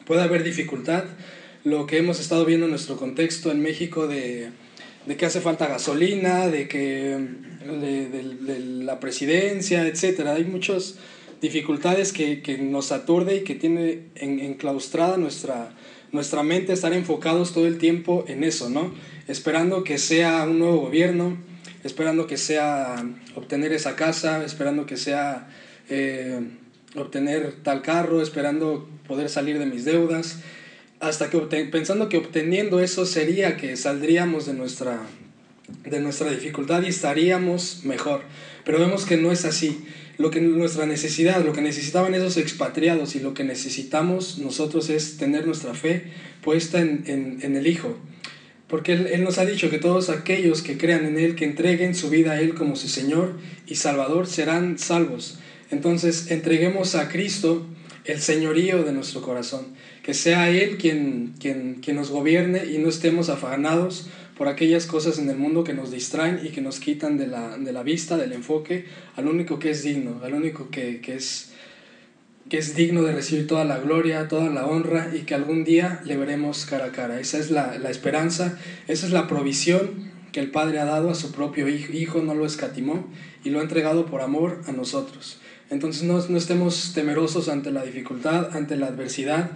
Puede 0.06 0.22
haber 0.22 0.44
dificultad, 0.44 1.04
lo 1.64 1.86
que 1.86 1.98
hemos 1.98 2.20
estado 2.20 2.46
viendo 2.46 2.66
en 2.66 2.72
nuestro 2.72 2.98
contexto 2.98 3.52
en 3.52 3.62
México 3.62 4.08
de, 4.08 4.50
de 5.06 5.18
que 5.18 5.26
hace 5.26 5.42
falta 5.42 5.68
gasolina, 5.68 6.48
de 6.48 6.68
que 6.68 7.18
de, 7.66 8.10
de, 8.10 8.36
de 8.36 8.60
la 8.84 9.00
presidencia, 9.00 9.86
etc. 9.88 10.28
Hay 10.28 10.46
muchas 10.46 10.96
dificultades 11.44 12.13
que, 12.13 12.42
que 12.42 12.58
nos 12.58 12.94
aturde 12.94 13.36
y 13.36 13.44
que 13.44 13.56
tiene 13.56 14.04
en, 14.16 14.39
enclaustrada 14.39 15.18
nuestra, 15.18 15.74
nuestra 16.13 16.42
mente, 16.42 16.72
estar 16.72 16.94
enfocados 16.94 17.54
todo 17.54 17.68
el 17.68 17.78
tiempo 17.78 18.24
en 18.28 18.46
eso, 18.46 18.70
¿no? 18.70 18.94
Esperando 19.28 19.84
que 19.84 19.98
sea 19.98 20.44
un 20.44 20.60
nuevo 20.60 20.78
gobierno, 20.78 21.38
esperando 21.84 22.28
que 22.28 22.38
sea 22.38 23.04
obtener 23.36 23.74
esa 23.74 23.98
casa, 23.98 24.46
esperando 24.46 24.86
que 24.86 24.96
sea 24.96 25.50
eh, 25.89 26.39
obtener 26.96 27.56
tal 27.62 27.82
carro, 27.82 28.22
esperando 28.22 28.88
poder 29.06 29.30
salir 29.30 29.60
de 29.60 29.66
mis 29.66 29.84
deudas, 29.84 30.39
hasta 31.04 31.30
que 31.30 31.38
pensando 31.66 32.10
que 32.10 32.18
obteniendo 32.18 32.80
eso 32.80 33.06
sería 33.06 33.58
que 33.58 33.76
saldríamos 33.76 34.46
de 34.46 34.54
nuestra, 34.54 35.02
de 35.84 36.00
nuestra 36.00 36.32
dificultad 36.32 36.84
y 36.84 36.88
estaríamos 36.88 37.82
mejor. 37.84 38.22
Pero 38.66 38.80
vemos 38.80 39.06
que 39.06 39.18
no 39.18 39.32
es 39.32 39.46
así. 39.46 39.84
Lo 40.18 40.30
que 40.32 40.42
nuestra 40.42 40.86
necesidad, 40.86 41.44
lo 41.44 41.54
que 41.54 41.62
necesitaban 41.62 42.13
esos 42.13 42.38
expatriados 42.38 43.16
y 43.16 43.20
lo 43.20 43.34
que 43.34 43.44
necesitamos 43.44 44.38
nosotros 44.38 44.89
es 44.89 45.18
tener 45.18 45.46
nuestra 45.46 45.74
fe 45.74 46.04
puesta 46.42 46.80
en, 46.80 47.04
en, 47.08 47.39
en 47.42 47.56
el 47.56 47.68
Hijo 47.68 47.98
porque 48.74 48.94
él, 48.94 49.24
nos 49.24 49.38
ha 49.38 49.46
dicho 49.46 49.70
que 49.70 49.78
todos 49.78 50.10
aquellos 50.10 50.63
que 50.63 50.80
crean 50.80 51.06
en 51.06 51.20
Él, 51.20 51.36
que 51.36 51.46
entreguen 51.46 51.94
su 51.94 52.10
vida 52.10 52.32
a 52.32 52.42
Él 52.42 52.56
como 52.56 52.76
su 52.76 52.88
Señor 52.88 53.38
y 53.68 53.76
Salvador, 53.76 54.26
serán 54.26 54.80
salvos. 54.80 55.38
Entonces, 55.70 56.32
entreguemos 56.32 56.96
a 56.96 57.08
Cristo 57.08 57.68
el 58.06 58.20
señorío 58.20 58.84
de 58.84 58.92
nuestro 58.92 59.22
corazón, 59.22 59.68
que 60.04 60.13
sea 60.13 60.50
Él 60.50 60.78
quien, 60.78 61.34
quien, 61.39 61.76
quien 61.76 61.96
nos 61.96 62.10
gobierne 62.10 62.66
y 62.66 62.78
no 62.78 62.89
estemos 62.89 63.30
afanados 63.30 64.08
por 64.38 64.48
aquellas 64.48 64.86
cosas 64.86 65.20
en 65.20 65.30
el 65.30 65.38
mundo 65.38 65.63
que 65.63 65.74
nos 65.74 65.92
distraen 65.92 66.42
y 66.44 66.50
que 66.50 66.62
nos 66.62 66.80
quitan 66.80 67.18
de 67.18 67.28
la, 67.28 67.58
de 67.58 67.72
la 67.72 67.84
vista, 67.84 68.18
del 68.18 68.34
enfoque, 68.34 68.86
al 69.16 69.28
único 69.28 69.60
que 69.60 69.70
es 69.70 69.84
digno, 69.84 70.22
al 70.24 70.34
único 70.34 70.70
que, 70.70 71.02
que 71.02 71.16
es 71.16 71.52
que 72.50 72.58
es 72.58 72.76
digno 72.76 73.04
de 73.04 73.13
recibir 73.13 73.48
toda 73.48 73.63
la 73.63 73.80
gloria, 73.80 74.28
toda 74.28 74.50
la 74.50 74.66
honra 74.66 75.12
y 75.16 75.20
que 75.22 75.34
algún 75.34 75.63
día 75.63 76.02
le 76.04 76.18
veremos 76.18 76.66
cara 76.66 76.86
a 76.86 76.92
cara. 76.92 77.20
Esa 77.20 77.38
es 77.38 77.50
la, 77.50 77.78
la 77.78 77.89
esperanza, 77.89 78.60
esa 78.88 79.06
es 79.06 79.13
la 79.13 79.28
provisión 79.28 80.12
que 80.34 80.42
el 80.42 80.52
Padre 80.52 80.80
ha 80.80 80.86
dado 80.86 81.10
a 81.10 81.16
su 81.16 81.32
propio 81.32 81.70
hijo, 81.70 81.94
hijo, 81.94 82.22
no 82.22 82.36
lo 82.36 82.46
escatimó 82.46 83.08
y 83.44 83.50
lo 83.50 83.60
ha 83.60 83.63
entregado 83.63 84.06
por 84.08 84.22
amor 84.22 84.62
a 84.68 84.72
nosotros. 84.72 85.39
Entonces 85.74 86.04
no, 86.04 86.26
no 86.26 86.38
estemos 86.38 86.94
temerosos 86.94 87.50
ante 87.50 87.72
la 87.72 87.84
dificultad, 87.84 88.56
ante 88.56 88.78
la 88.78 88.88
adversidad. 88.88 89.52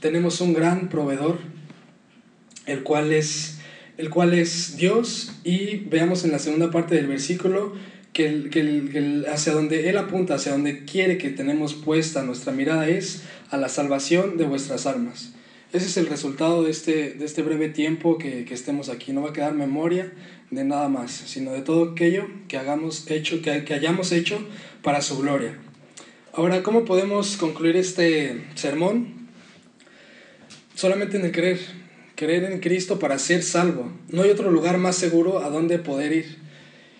Tenemos 0.00 0.40
un 0.40 0.52
gran 0.52 0.88
proveedor, 0.88 1.38
el 2.66 2.82
cual 2.82 3.12
es, 3.12 3.58
el 3.98 4.10
cual 4.10 4.34
es 4.34 4.76
Dios 4.76 5.32
y 5.44 5.78
veamos 5.78 6.24
en 6.24 6.32
la 6.32 6.38
segunda 6.38 6.70
parte 6.70 6.94
del 6.94 7.06
versículo 7.06 7.74
que, 8.12 8.26
el, 8.26 8.50
que, 8.50 8.60
el, 8.60 9.26
hacia 9.32 9.52
donde 9.52 9.88
Él 9.88 9.96
apunta, 9.96 10.34
hacia 10.34 10.52
donde 10.52 10.84
quiere 10.84 11.18
que 11.18 11.30
tenemos 11.30 11.74
puesta 11.74 12.22
nuestra 12.22 12.52
mirada 12.52 12.88
es 12.88 13.22
a 13.50 13.56
la 13.56 13.68
salvación 13.68 14.36
de 14.36 14.44
vuestras 14.44 14.86
almas. 14.86 15.32
Ese 15.72 15.86
es 15.86 15.96
el 15.96 16.06
resultado 16.06 16.62
de 16.62 16.70
este, 16.70 17.14
de 17.14 17.24
este 17.24 17.40
breve 17.40 17.70
tiempo 17.70 18.18
que, 18.18 18.44
que 18.44 18.52
estemos 18.52 18.90
aquí. 18.90 19.12
No 19.12 19.22
va 19.22 19.30
a 19.30 19.32
quedar 19.32 19.54
memoria 19.54 20.12
de 20.50 20.64
nada 20.64 20.88
más, 20.88 21.10
sino 21.10 21.52
de 21.52 21.62
todo 21.62 21.92
aquello 21.92 22.26
que, 22.46 22.58
hagamos 22.58 23.10
hecho, 23.10 23.40
que, 23.40 23.64
que 23.64 23.72
hayamos 23.72 24.12
hecho 24.12 24.46
para 24.82 25.00
su 25.00 25.16
gloria. 25.18 25.56
Ahora, 26.34 26.62
¿cómo 26.62 26.84
podemos 26.84 27.38
concluir 27.38 27.76
este 27.76 28.44
sermón? 28.54 29.28
Solamente 30.74 31.16
en 31.16 31.24
el 31.24 31.32
creer, 31.32 31.60
creer 32.16 32.44
en 32.44 32.60
Cristo 32.60 32.98
para 32.98 33.18
ser 33.18 33.42
salvo. 33.42 33.90
No 34.08 34.22
hay 34.22 34.30
otro 34.30 34.50
lugar 34.50 34.76
más 34.76 34.96
seguro 34.96 35.42
a 35.42 35.48
donde 35.48 35.78
poder 35.78 36.12
ir. 36.12 36.38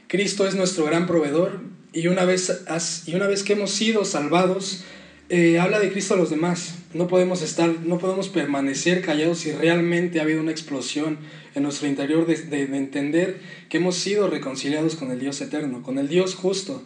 Cristo 0.06 0.46
es 0.46 0.54
nuestro 0.54 0.86
gran 0.86 1.06
proveedor 1.06 1.60
y 1.92 2.06
una 2.06 2.24
vez, 2.24 2.64
y 3.04 3.14
una 3.14 3.26
vez 3.26 3.42
que 3.42 3.52
hemos 3.52 3.70
sido 3.70 4.06
salvados, 4.06 4.84
eh, 5.32 5.58
habla 5.58 5.80
de 5.80 5.90
Cristo 5.90 6.12
a 6.12 6.18
los 6.18 6.28
demás. 6.28 6.74
No 6.92 7.08
podemos 7.08 7.40
estar, 7.40 7.66
no 7.86 7.98
podemos 7.98 8.28
permanecer 8.28 9.00
callados 9.00 9.38
si 9.38 9.52
realmente 9.52 10.20
ha 10.20 10.24
habido 10.24 10.42
una 10.42 10.50
explosión 10.50 11.16
en 11.54 11.62
nuestro 11.62 11.88
interior 11.88 12.26
de, 12.26 12.36
de, 12.36 12.76
entender 12.76 13.40
que 13.70 13.78
hemos 13.78 13.96
sido 13.96 14.28
reconciliados 14.28 14.94
con 14.94 15.10
el 15.10 15.18
Dios 15.18 15.40
eterno, 15.40 15.82
con 15.82 15.96
el 15.96 16.06
Dios 16.06 16.34
justo, 16.34 16.82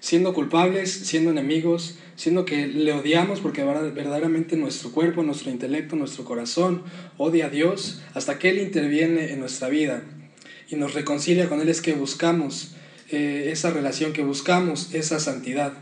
siendo 0.00 0.32
culpables, 0.32 0.90
siendo 0.90 1.32
enemigos, 1.32 1.98
siendo 2.16 2.46
que 2.46 2.66
le 2.66 2.94
odiamos 2.94 3.40
porque 3.40 3.62
verdaderamente 3.62 4.56
nuestro 4.56 4.90
cuerpo, 4.90 5.22
nuestro 5.22 5.50
intelecto, 5.50 5.94
nuestro 5.94 6.24
corazón 6.24 6.84
odia 7.18 7.46
a 7.46 7.50
Dios 7.50 8.00
hasta 8.14 8.38
que 8.38 8.48
Él 8.48 8.58
interviene 8.58 9.34
en 9.34 9.40
nuestra 9.40 9.68
vida 9.68 10.02
y 10.70 10.76
nos 10.76 10.94
reconcilia 10.94 11.50
con 11.50 11.60
Él 11.60 11.68
es 11.68 11.82
que 11.82 11.92
buscamos 11.92 12.74
eh, 13.10 13.50
esa 13.52 13.70
relación, 13.70 14.14
que 14.14 14.24
buscamos 14.24 14.94
esa 14.94 15.20
santidad. 15.20 15.74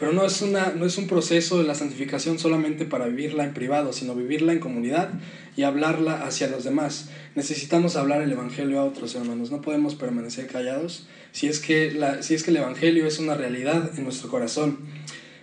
Pero 0.00 0.14
no 0.14 0.24
es, 0.24 0.40
una, 0.40 0.72
no 0.72 0.86
es 0.86 0.96
un 0.96 1.06
proceso 1.06 1.58
de 1.58 1.64
la 1.64 1.74
santificación 1.74 2.38
solamente 2.38 2.86
para 2.86 3.06
vivirla 3.06 3.44
en 3.44 3.52
privado, 3.52 3.92
sino 3.92 4.14
vivirla 4.14 4.54
en 4.54 4.58
comunidad 4.58 5.10
y 5.58 5.64
hablarla 5.64 6.24
hacia 6.24 6.48
los 6.48 6.64
demás. 6.64 7.10
Necesitamos 7.34 7.96
hablar 7.96 8.22
el 8.22 8.32
Evangelio 8.32 8.80
a 8.80 8.84
otros 8.84 9.14
hermanos, 9.14 9.50
no 9.50 9.60
podemos 9.60 9.96
permanecer 9.96 10.46
callados 10.46 11.06
si 11.32 11.48
es 11.48 11.60
que, 11.60 11.92
la, 11.92 12.22
si 12.22 12.34
es 12.34 12.44
que 12.44 12.50
el 12.50 12.56
Evangelio 12.56 13.06
es 13.06 13.18
una 13.18 13.34
realidad 13.34 13.90
en 13.98 14.04
nuestro 14.04 14.30
corazón. 14.30 14.78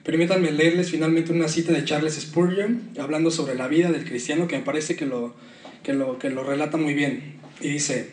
Permítanme 0.04 0.52
leerles 0.52 0.89
finalmente 0.89 1.32
una 1.34 1.50
cita 1.50 1.72
de 1.72 1.86
Charles 1.86 2.15
Spurgeon, 2.15 2.82
hablando 2.98 3.30
sobre 3.30 3.54
la 3.54 3.67
vida 3.67 3.91
del 3.91 4.06
cristiano, 4.06 4.48
que 4.48 4.58
me 4.58 4.63
parece 4.63 4.96
que 4.96 5.06
lo, 5.06 5.36
que 5.84 5.93
lo, 5.93 6.17
que 6.17 6.32
lo 6.32 6.43
relata 6.43 6.78
muy 6.78 6.96
bien. 6.96 7.36
Y 7.62 7.70
dice, 7.70 8.10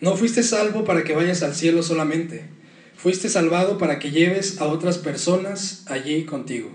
no 0.00 0.16
fuiste 0.16 0.42
salvo 0.42 0.84
para 0.84 1.04
que 1.04 1.14
vayas 1.14 1.44
al 1.44 1.54
cielo 1.54 1.84
solamente 1.84 2.61
Fuiste 3.02 3.28
salvado 3.28 3.78
para 3.78 3.98
que 3.98 4.12
lleves 4.12 4.60
a 4.60 4.66
otras 4.66 4.96
personas 4.96 5.82
allí 5.88 6.24
contigo. 6.24 6.70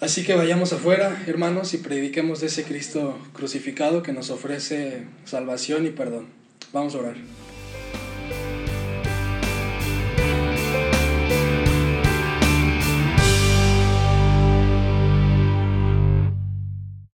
Así 0.00 0.24
que 0.24 0.32
vayamos 0.32 0.72
afuera, 0.72 1.22
hermanos, 1.26 1.74
y 1.74 1.76
prediquemos 1.76 2.40
de 2.40 2.46
ese 2.46 2.64
Cristo 2.64 3.18
crucificado 3.34 4.02
que 4.02 4.14
nos 4.14 4.30
ofrece 4.30 5.04
salvación 5.26 5.84
y 5.84 5.90
perdón. 5.90 6.28
Vamos 6.72 6.94
a 6.94 7.00
orar. 7.00 7.16